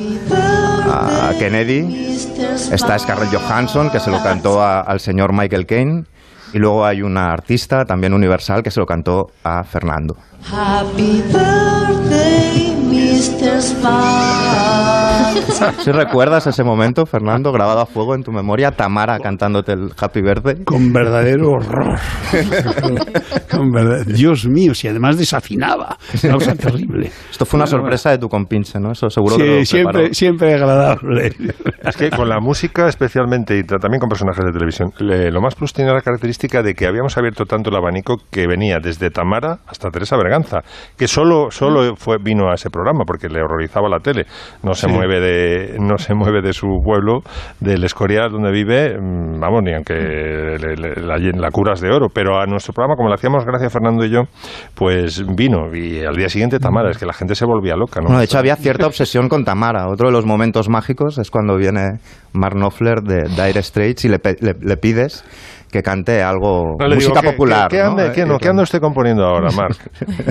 [1.29, 2.17] a Kennedy.
[2.71, 6.03] Está Scarlett Johansson, que se lo cantó a- al señor Michael Caine.
[6.53, 10.15] Y luego hay una artista, también universal, que se lo cantó a Fernando.
[10.51, 13.59] Happy birthday, Mr.
[15.79, 18.71] ¿Sí recuerdas ese momento, Fernando, grabado a fuego en tu memoria?
[18.71, 20.63] Tamara cantándote el Happy Birthday.
[20.63, 21.97] Con verdadero horror.
[23.51, 25.97] Con verdad- Dios mío, si además desafinaba.
[26.23, 27.11] Una cosa terrible.
[27.31, 28.91] Esto fue una Bueno, sorpresa de tu compinche, ¿no?
[28.91, 30.13] Eso seguro que Sí, lo preparó.
[30.13, 31.31] siempre, siempre agradable.
[31.83, 35.41] Es que con la música especialmente y ta- también con personajes de televisión, le- lo
[35.41, 39.09] más plus tenía la característica de que habíamos abierto tanto el abanico que venía desde
[39.09, 40.59] Tamara hasta Teresa Berganza,
[40.97, 44.25] que solo, solo fue, vino a ese programa porque le horrorizaba la tele.
[44.63, 44.93] No se Sí.
[44.93, 47.21] mueve de, no se mueve de su pueblo,
[47.59, 52.07] del Escorial donde vive, mm, vamos, ni aunque le- la, la curas de oro.
[52.13, 54.23] Pero a nuestro programa, como le hacíamos gracias Fernando y yo,
[54.75, 55.73] pues vino.
[55.73, 58.17] Y al día siguiente Tamara, es que la gente se volvía loca, ¿no?
[58.17, 59.87] De hecho, había cierta obsesión con Tamara.
[59.89, 61.99] Otro de los momentos mágicos es cuando viene
[62.33, 64.19] Mark Knopfler de Dire Straits y le-
[64.61, 65.23] le pides
[65.73, 67.67] que cante algo, No, le digo, música ¿qué- popular.
[67.67, 67.89] ¿Qué, qué ¿no?
[67.89, 69.75] ande, Eh, qué no, ¿Qué anda usted componiendo ahora, Marc?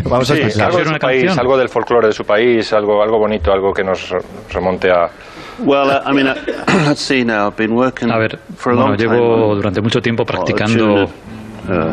[0.09, 0.67] Vamos a escuchar.
[0.69, 3.83] algo de su país, algo del folclore de su país, algo, algo bonito, algo que
[3.83, 4.15] nos
[4.53, 5.09] remonte a...
[5.59, 6.35] Well, uh, I mean, uh,
[6.89, 7.49] let's see now.
[7.49, 10.25] I've been working A ver, for a bueno, long time llevo on- durante mucho tiempo
[10.25, 11.93] practicando uh,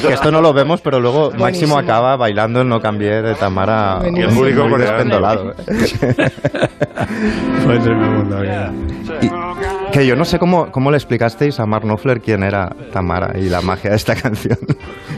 [0.00, 4.00] Que esto no lo vemos, pero luego Máximo acaba bailando el No Cambié de Tamara.
[4.04, 4.92] Y el público muy coreano.
[4.92, 5.54] despendolado.
[7.64, 8.38] Fue tremendo.
[9.92, 13.50] Que yo no sé cómo, cómo le explicasteis a Mark Knopfler quién era Tamara y
[13.50, 14.58] la magia de esta canción.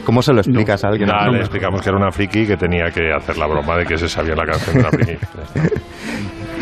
[0.05, 1.07] ¿Cómo se lo explicas a alguien?
[1.07, 3.97] Nada, le explicamos que era una friki que tenía que hacer la broma de que
[3.97, 5.17] se sabía la canción de una friki.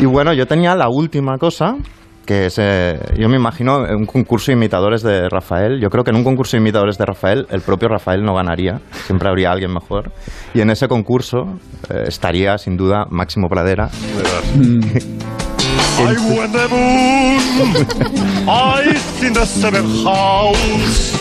[0.00, 1.76] Y bueno, yo tenía la última cosa,
[2.26, 5.80] que es, eh, yo me imagino, un concurso de imitadores de Rafael.
[5.80, 8.80] Yo creo que en un concurso de imitadores de Rafael, el propio Rafael no ganaría,
[8.90, 10.10] siempre habría alguien mejor.
[10.52, 11.58] Y en ese concurso
[11.88, 13.88] eh, estaría, sin duda, Máximo Pradera.
[15.98, 17.38] I went the moon.
[18.48, 18.82] I
[19.24, 21.12] in the seventh house.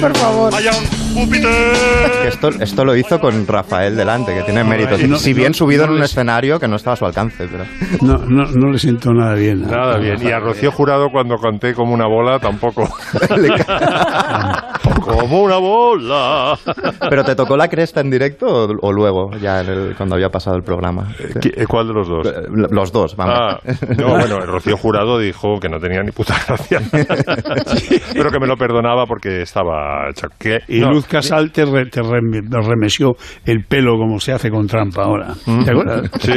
[0.00, 0.50] por favor.
[0.54, 1.50] I am Júpiter.
[2.26, 5.00] Esto, esto lo hizo con Rafael delante, que tiene méritos.
[5.04, 7.06] no, si bien no, subido no en un les- escenario que no estaba a su
[7.06, 7.46] alcance.
[7.50, 7.64] Pero...
[8.02, 9.62] No, no, no le siento nada bien.
[9.62, 10.16] Nada bien.
[10.22, 12.88] Y a Rocío Jurado cuando conté como una bola tampoco.
[15.00, 16.58] como una bola.
[17.08, 20.28] ¿Pero te tocó la cresta en directo o, o luego, ya en el- cuando había
[20.28, 21.08] pasado el programa?
[21.40, 22.26] ¿Qui- ¿Cuál de los dos?
[22.70, 23.34] Los dos, vamos.
[23.38, 23.58] Ah,
[23.96, 26.80] no, bueno, Rocío Jurado dijo que no tenía ni puta gracia.
[28.12, 30.08] Pero que me lo perdonaba porque estaba.
[30.68, 33.12] Y No, Luz Casal te, re- te remesió
[33.44, 35.34] el pelo como se hace con trampa ahora.
[35.64, 36.10] ¿Te acuerdas?
[36.20, 36.32] Sí.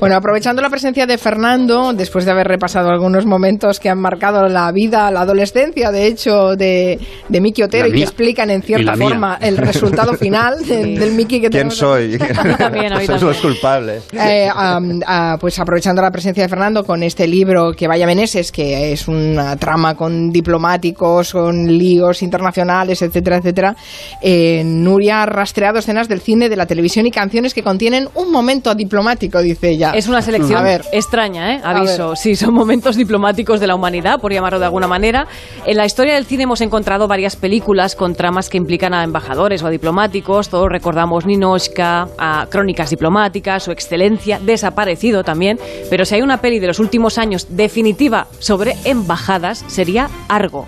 [0.00, 4.48] Bueno, aprovechando la presencia de Fernando, después de haber repasado algunos momentos que han marcado
[4.48, 8.92] la vida, la adolescencia, de hecho, de, de Miki Otero y que explican en cierta
[8.92, 9.08] la mía.
[9.08, 12.18] forma el resultado final del, del Miki que ¿Quién tenemos soy?
[12.58, 14.04] También, Sois los culpables.
[14.12, 18.52] Eh, am, ah, pues aprovechando la presencia de Fernando con este libro que vaya Meneses,
[18.52, 23.76] que es una trama con diplomáticos, con líos internacionales, etcétera, etcétera,
[24.22, 28.32] eh, Nuria ha rastreado escenas del cine, de la televisión y canciones que contienen un
[28.32, 29.92] momento diplomático, dice ella.
[29.94, 31.60] Es una selección ver, extraña, ¿eh?
[31.62, 32.16] Aviso.
[32.16, 35.26] Sí, son momentos diplomáticos de la humanidad, por llamarlo de alguna manera.
[35.64, 39.62] En la historia del cine hemos encontrado varias películas con tramas que implican a embajadores
[39.62, 40.48] o a diplomáticos.
[40.48, 45.58] Todos recordamos Ninochka, a Crónicas Diplomáticas o Excelencia, desaparecido también.
[45.90, 50.66] Pero si hay una peli de los últimos años definitiva sobre embajadas, sería Argo.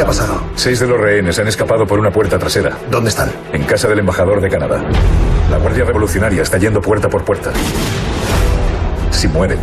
[0.00, 0.40] ¿Qué ha pasado?
[0.56, 2.74] Seis de los rehenes han escapado por una puerta trasera.
[2.90, 3.30] ¿Dónde están?
[3.52, 4.82] En casa del embajador de Canadá.
[5.50, 7.52] La Guardia Revolucionaria está yendo puerta por puerta.
[9.10, 9.58] Si mueren,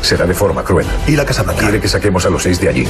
[0.00, 0.86] será de forma cruel.
[1.08, 1.62] ¿Y la Casa Blanca?
[1.62, 2.86] Quiere que saquemos a los seis de allí.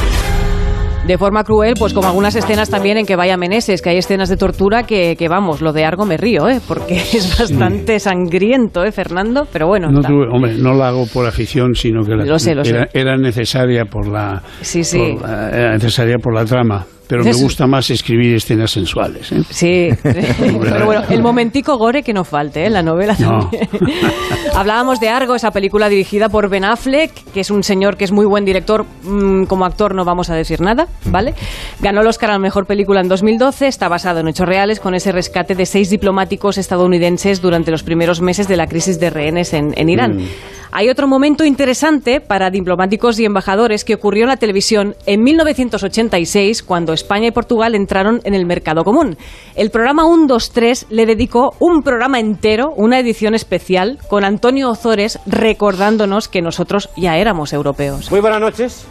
[1.07, 4.29] De forma cruel, pues como algunas escenas también en que vaya Meneses, que hay escenas
[4.29, 6.61] de tortura que, que vamos, lo de Argo me río, ¿eh?
[6.69, 9.47] porque es bastante sangriento, ¿eh, Fernando?
[9.53, 9.91] Pero bueno.
[9.91, 12.71] No tuve- hombre, no la hago por afición, sino que la- Lo sé, lo sé.
[12.71, 15.17] era, era necesaria por la, Sí, sí.
[15.19, 16.87] por la- era necesaria por la trama.
[17.13, 19.31] Pero me gusta más escribir escenas sensuales.
[19.33, 19.43] ¿eh?
[19.51, 22.67] Sí, pero bueno, el momentico gore que no falte ¿eh?
[22.69, 23.41] en la novela No.
[23.41, 23.69] también.
[24.55, 28.13] Hablábamos de Argo, esa película dirigida por Ben Affleck, que es un señor que es
[28.13, 31.35] muy buen director, mm, como actor no vamos a decir nada, ¿vale?
[31.81, 34.95] Ganó el Oscar a la mejor película en 2012, está basado en hechos reales con
[34.95, 39.53] ese rescate de seis diplomáticos estadounidenses durante los primeros meses de la crisis de rehenes
[39.53, 40.17] en, en Irán.
[40.17, 40.29] Mm.
[40.75, 46.63] Hay otro momento interesante para diplomáticos y embajadores que ocurrió en la televisión en 1986,
[46.63, 49.17] cuando España y Portugal entraron en el mercado común.
[49.55, 56.29] El programa 123 le dedicó un programa entero, una edición especial, con Antonio Ozores recordándonos
[56.29, 58.11] que nosotros ya éramos europeos.
[58.11, 58.87] Muy buenas noches.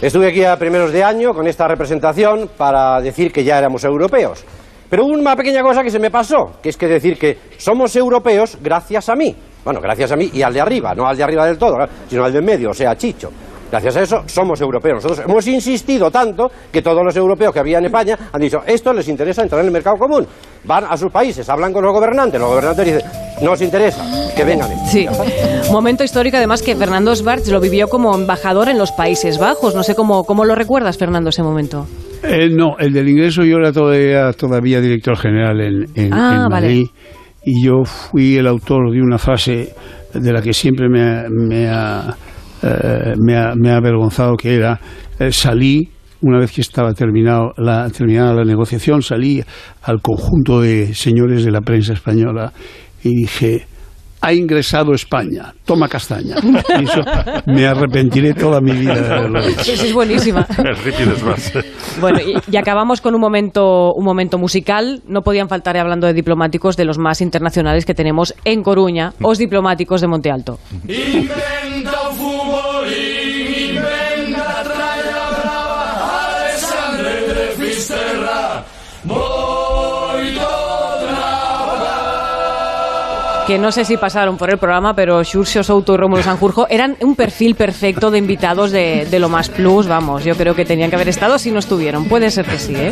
[0.00, 4.44] Estuve aquí a primeros de año con esta representación para decir que ya éramos europeos.
[4.90, 7.94] Pero hubo una pequeña cosa que se me pasó, que es que decir que somos
[7.96, 9.34] europeos gracias a mí.
[9.64, 11.76] Bueno, gracias a mí y al de arriba, no al de arriba del todo,
[12.08, 13.30] sino al de en medio, o sea, Chicho.
[13.72, 15.02] Gracias a eso somos europeos.
[15.02, 18.92] Nosotros hemos insistido tanto que todos los europeos que había en España han dicho, esto
[18.92, 20.26] les interesa entrar en el mercado común.
[20.64, 23.00] Van a sus países, hablan con los gobernantes, los gobernantes dicen,
[23.40, 24.04] no os interesa,
[24.36, 24.68] que vengan.
[24.86, 25.06] Sí,
[25.72, 29.74] momento histórico además que Fernando Svarts lo vivió como embajador en los Países Bajos.
[29.74, 31.86] No sé cómo, cómo lo recuerdas, Fernando, ese momento.
[32.22, 36.48] Eh, no, el del ingreso yo era todavía, todavía director general en, en- Ah, en
[36.50, 36.66] vale.
[36.68, 36.86] Madrid
[37.44, 39.74] y yo fui el autor de una frase
[40.14, 42.14] de la que siempre me, ha- me ha,
[42.62, 44.78] eh, me ha, me ha avergonzado, que era,
[45.18, 45.88] eh, salí,
[46.20, 49.42] una vez que estaba terminado la, terminada la negociación, salí
[49.82, 52.52] al conjunto de señores de la prensa española
[53.02, 53.66] y dije,
[54.22, 56.36] ha ingresado España, toma castaña.
[56.80, 57.02] Y eso
[57.46, 60.46] me arrepentiré toda mi vida de haberlo es buenísima.
[62.00, 65.02] Bueno, y, y acabamos con un momento, un momento musical.
[65.08, 69.38] No podían faltar, hablando de diplomáticos, de los más internacionales que tenemos en Coruña, os
[69.38, 70.58] diplomáticos de Monte Alto.
[83.46, 86.96] Que no sé si pasaron por el programa, pero Xurxo Souto y Rómulo Sanjurjo eran
[87.00, 90.90] un perfil perfecto de invitados de, de lo más plus, vamos, yo creo que tenían
[90.90, 92.06] que haber estado si no estuvieron.
[92.06, 92.90] Puede ser que sí, ¿eh?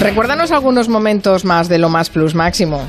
[0.00, 2.82] Recuérdanos algunos momentos más de lo más plus máximo.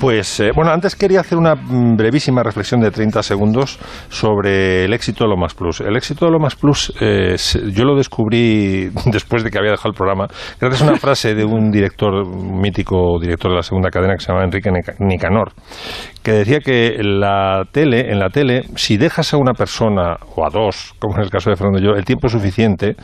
[0.00, 3.78] Pues eh, bueno, antes quería hacer una mm, brevísima reflexión de 30 segundos
[4.08, 5.82] sobre el éxito de lo más plus.
[5.82, 7.36] El éxito de lo más plus eh,
[7.70, 10.26] yo lo descubrí después de que había dejado el programa,
[10.58, 14.32] gracias a una frase de un director, mítico director de la segunda cadena que se
[14.32, 15.52] llama Enrique Nica- Nicanor,
[16.22, 20.50] que decía que la tele, en la tele, si dejas a una persona o a
[20.50, 22.94] dos, como en el caso de Fernando y yo, el tiempo suficiente,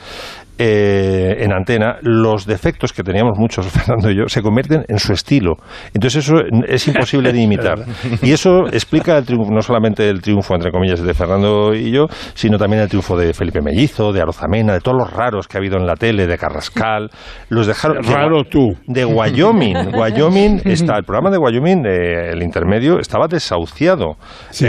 [0.58, 5.12] eh, en antena, los defectos que teníamos muchos, Fernando y yo, se convierten en su
[5.12, 5.56] estilo.
[5.92, 6.36] Entonces eso
[6.66, 7.78] es imposible de imitar.
[8.22, 12.06] Y eso explica el triunfo, no solamente el triunfo, entre comillas, de Fernando y yo,
[12.34, 15.60] sino también el triunfo de Felipe Mellizo, de Arozamena, de todos los raros que ha
[15.60, 17.10] habido en la tele, de Carrascal.
[17.50, 18.00] Los dejaron...
[18.00, 18.68] de Raro Gua- tú.
[18.86, 19.94] De Wyoming.
[19.94, 24.16] Wyoming está, el programa de Wyoming, eh, el intermedio, estaba desahuciado.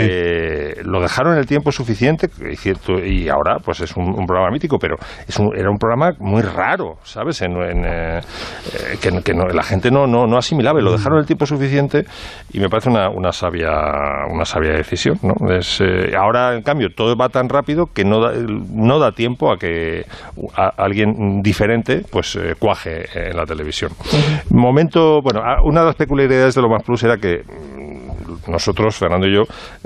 [0.00, 4.50] Eh, lo dejaron el tiempo suficiente, y cierto, y ahora pues es un, un programa
[4.50, 7.42] mítico, pero es un- era un programa muy raro, ¿sabes?
[7.42, 8.20] En, en, eh,
[9.00, 12.04] que, que no- la gente no, no, no asimilaba y lo dejaron el tiempo suficiente
[12.52, 13.70] y me parece una, una sabia
[14.30, 15.34] una sabia decisión, ¿no?
[15.52, 19.50] Es, eh, ahora, en cambio, todo va tan rápido que no da, no da tiempo
[19.52, 20.04] a que
[20.56, 23.90] a- alguien diferente pues eh, cuaje en la televisión.
[24.50, 27.77] Momento, bueno, a- una de las peculiaridades de lo más plus era que mm,
[28.48, 29.42] nosotros, Fernando y yo,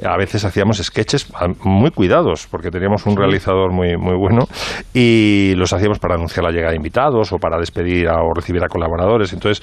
[0.08, 1.30] a veces hacíamos sketches
[1.64, 4.46] muy cuidados, porque teníamos un realizador muy, muy bueno
[4.94, 8.62] y los hacíamos para anunciar la llegada de invitados o para despedir a- o recibir
[8.64, 9.32] a colaboradores.
[9.32, 9.60] Entonces,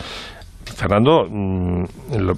[0.75, 1.83] Fernando, mm,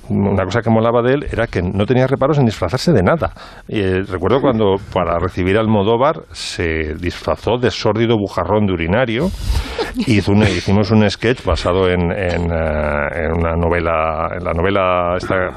[0.09, 3.33] una cosa que molaba de él era que no tenía reparos en disfrazarse de nada.
[3.67, 9.29] Y, eh, recuerdo cuando para recibir al Modóvar se disfrazó de sórdido bujarrón de urinario.
[10.07, 15.15] Hizo un- hicimos un sketch basado en, en, eh, en una novela, en la novela
[15.17, 15.49] esta,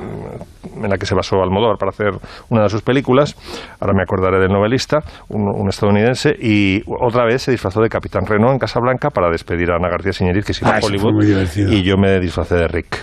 [0.83, 2.11] en la que se basó Almodóvar para hacer
[2.51, 3.35] una de sus películas.
[3.81, 4.99] Ahora me acordaré del novelista,
[5.29, 9.71] un, un estadounidense, y otra vez se disfrazó de Capitán Renault en Casablanca para despedir
[9.71, 11.23] a Ana García Siñeriz, que se iba Ah, a Hollywood,
[11.71, 12.99] y yo me disfracé de Rick.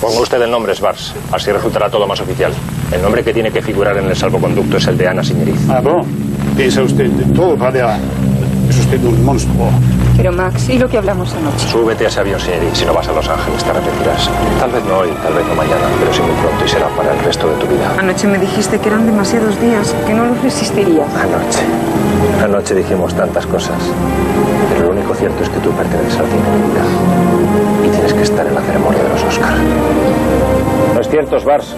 [0.00, 2.52] Ponga usted el nombre Svars, así resultará todo más oficial.
[2.92, 5.68] El nombre que tiene que figurar en el salvoconducto es el de Ana Siñeriz.
[5.70, 6.02] Ah, bon.
[6.56, 7.98] Piensa usted de todo, Padea.
[8.68, 9.70] Es usted un monstruo.
[10.16, 11.68] Pero Max, ¿y lo que hablamos anoche?
[11.68, 12.72] Súbete a ese avión, Siñeriz.
[12.74, 14.30] Si no vas a Los Ángeles, te arrepentirás.
[14.58, 17.12] Tal vez no hoy, tal vez no mañana, pero sí muy pronto y será para
[17.12, 17.92] el resto de tu vida.
[17.98, 21.08] Anoche me dijiste que eran demasiados días, que no los resistirías.
[21.14, 21.60] Anoche.
[22.42, 23.78] Anoche dijimos tantas cosas.
[24.72, 26.84] Pero lo único cierto es que tú perteneces al cine, mi vida.
[27.86, 29.54] Y tienes que estar en la ceremonia de los Oscar.
[30.94, 31.76] ¿No es cierto, Svars?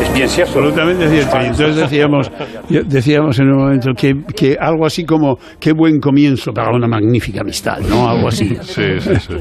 [0.00, 0.58] Es bien cierto.
[0.58, 1.36] Absolutamente cierto.
[1.36, 2.30] Y entonces decíamos,
[2.68, 7.40] decíamos en un momento que, que algo así como qué buen comienzo para una magnífica
[7.42, 8.08] amistad, ¿no?
[8.08, 8.56] Algo así.
[8.62, 9.34] Sí, sí, sí.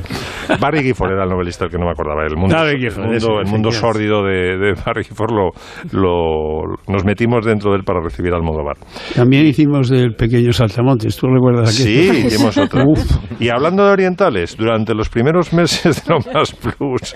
[0.60, 2.24] Barry Gifford era el novelista del que no me acordaba.
[2.26, 5.50] El mundo, Barry el Gifford, mundo, eso, el mundo sórdido de, de Barry Gifford lo,
[5.92, 8.78] lo- nos metimos dentro de él para recibir al Almodóvar.
[9.16, 12.14] También hicimos del pequeño Saltamontes, ¿tú recuerdas aquello?
[12.14, 12.84] Sí, hicimos otra.
[12.88, 13.02] Uf.
[13.40, 17.16] Y hablando de orientales, durante los primeros meses de Lo Más Plus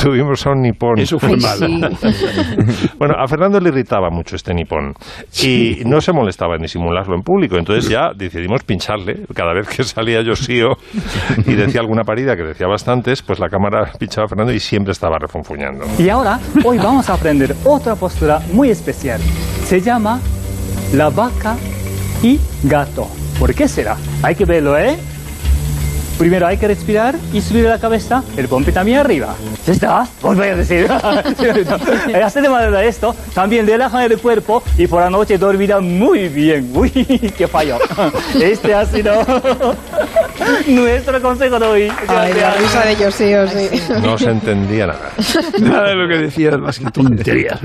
[0.00, 0.98] tuvimos a un nipón.
[0.98, 1.88] Eso fue Ay, malo.
[2.98, 4.94] bueno, a Fernando le irritaba mucho este nipón
[5.42, 7.56] y no se molestaba en disimularlo en público.
[7.56, 10.76] Entonces ya decidimos pincharle cada vez que salía Josío
[11.46, 14.92] y decía alguna parida que decía bastantes, pues la cámara pinchaba a Fernando y siempre
[14.92, 15.84] estaba refunfuñando.
[15.98, 19.20] Y ahora, hoy vamos a aprender otra postura muy especial.
[19.64, 20.20] Se llama
[20.92, 21.56] la vaca
[22.22, 23.08] y gato.
[23.38, 23.96] ¿Por qué será?
[24.22, 24.96] Hay que verlo, ¿eh?
[26.18, 29.34] Primero hay que respirar y subir la cabeza, el pompe también arriba.
[29.66, 30.02] ¿Ya está?
[30.22, 30.86] Os voy a decir.
[32.08, 36.28] Eh, Hace de manera esto, también relajan el cuerpo y por la noche dormirá muy
[36.28, 36.70] bien.
[36.74, 36.90] Uy,
[37.36, 37.78] qué fallo.
[38.40, 39.12] Este ha sido
[40.68, 41.92] nuestro consejo de hoy.
[42.08, 43.68] Ay, la risa de Josío, sí.
[44.02, 45.10] No se entendía nada.
[45.60, 47.60] Nada de lo que decías, más que tonterías.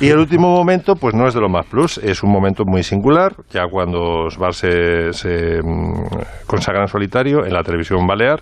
[0.00, 2.82] Y el último momento, pues no es de lo más plus, es un momento muy
[2.82, 8.40] singular, ya cuando Svar se, se mm, consagra en solitario en la televisión balear,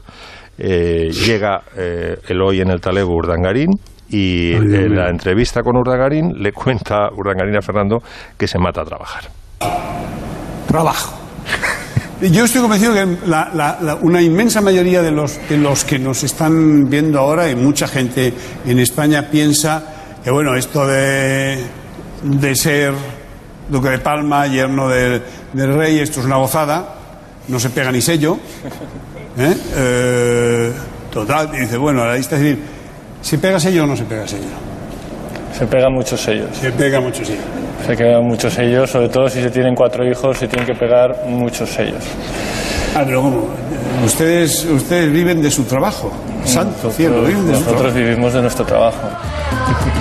[0.58, 3.70] eh, llega eh, Eloy en el talego Urdangarín
[4.10, 7.98] y en la entrevista con Urdangarín le cuenta Urdangarín a Fernando
[8.36, 9.22] que se mata a trabajar.
[10.66, 11.16] Trabajo.
[12.20, 15.98] Yo estoy convencido que la- la- la- una inmensa mayoría de los, de los que
[15.98, 18.32] nos están viendo ahora y mucha gente
[18.66, 19.82] en España piensa
[20.22, 21.64] que, bueno, esto de,
[22.24, 22.92] de ser
[23.70, 25.22] duque de Palma, yerno del,
[25.54, 26.96] del rey, esto es una gozada,
[27.50, 28.38] no se pega ni sello.
[29.38, 29.54] ¿eh?
[29.76, 30.72] Eh,
[31.10, 32.58] total, y dice, bueno, la lista civil,
[33.20, 34.70] ¿se pega sello o no se pega sello?
[35.56, 36.56] Se pegan muchos sellos.
[36.56, 37.40] Se pega mucho sello.
[37.86, 41.24] Se pegan muchos sellos, sobre todo si se tienen cuatro hijos, se tienen que pegar
[41.26, 42.02] muchos sellos.
[42.94, 43.48] Ah, pero ¿cómo?
[44.04, 46.12] Ustedes, ustedes viven de su trabajo.
[46.44, 48.98] Santo cielo, Nosotros vivimos de nuestro trabajo.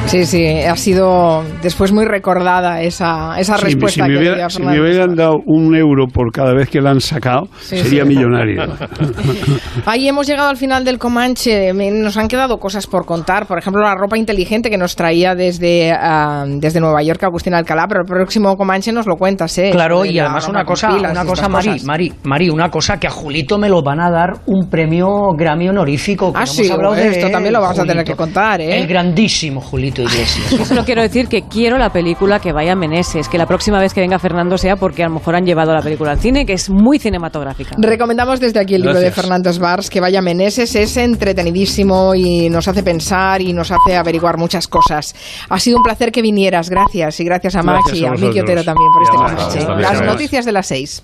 [0.08, 4.50] Sí, sí, ha sido después muy recordada esa, esa Sí, respuesta si, me que hubiera-
[4.50, 8.04] si me hubieran dado un euro por cada vez que la han sacado, Sí, sería
[8.04, 8.10] sí.
[8.10, 8.64] millonario.
[9.86, 11.72] Ahí hemos llegado al final del Comanche.
[11.74, 13.46] Nos han quedado cosas por contar.
[13.46, 17.86] Por ejemplo, la ropa inteligente que nos traía desde, ah, desde Nueva York Agustín Alcalá.
[17.88, 19.70] Pero el próximo Comanche nos lo cuentas, ¿eh?
[19.72, 21.82] Claro, y además una cosa, pilas una cosa, Mari.
[21.86, 25.70] Mari, Mari, una cosa que a Julito me lo van a dar un premio Grammy
[25.70, 26.29] honorífico.
[26.34, 28.16] Que Ah, no sí, hemos hablado bueno, de esto también lo vamos a tener que
[28.16, 28.80] contar, ¿eh?
[28.80, 30.52] El grandísimo Julito Iglesias.
[30.52, 33.80] Yo solo quiero decir que quiero la película que vaya a Meneses, que la próxima
[33.80, 36.46] vez que venga Fernando sea porque a lo mejor han llevado la película al cine,
[36.46, 37.76] que es muy cinematográfica.
[37.78, 39.12] Recomendamos desde aquí el libro de.
[39.12, 43.96] Fernando Svars, que vaya a Meneses, es entretenidísimo y nos hace pensar y nos hace
[43.96, 45.16] averiguar muchas cosas.
[45.50, 48.12] Ha sido un placer que vinieras, gracias, y gracias a Max Gracias y a a
[48.14, 48.40] Miki.
[48.40, 51.04] Otero también por este Ya, Las noticias de las seis.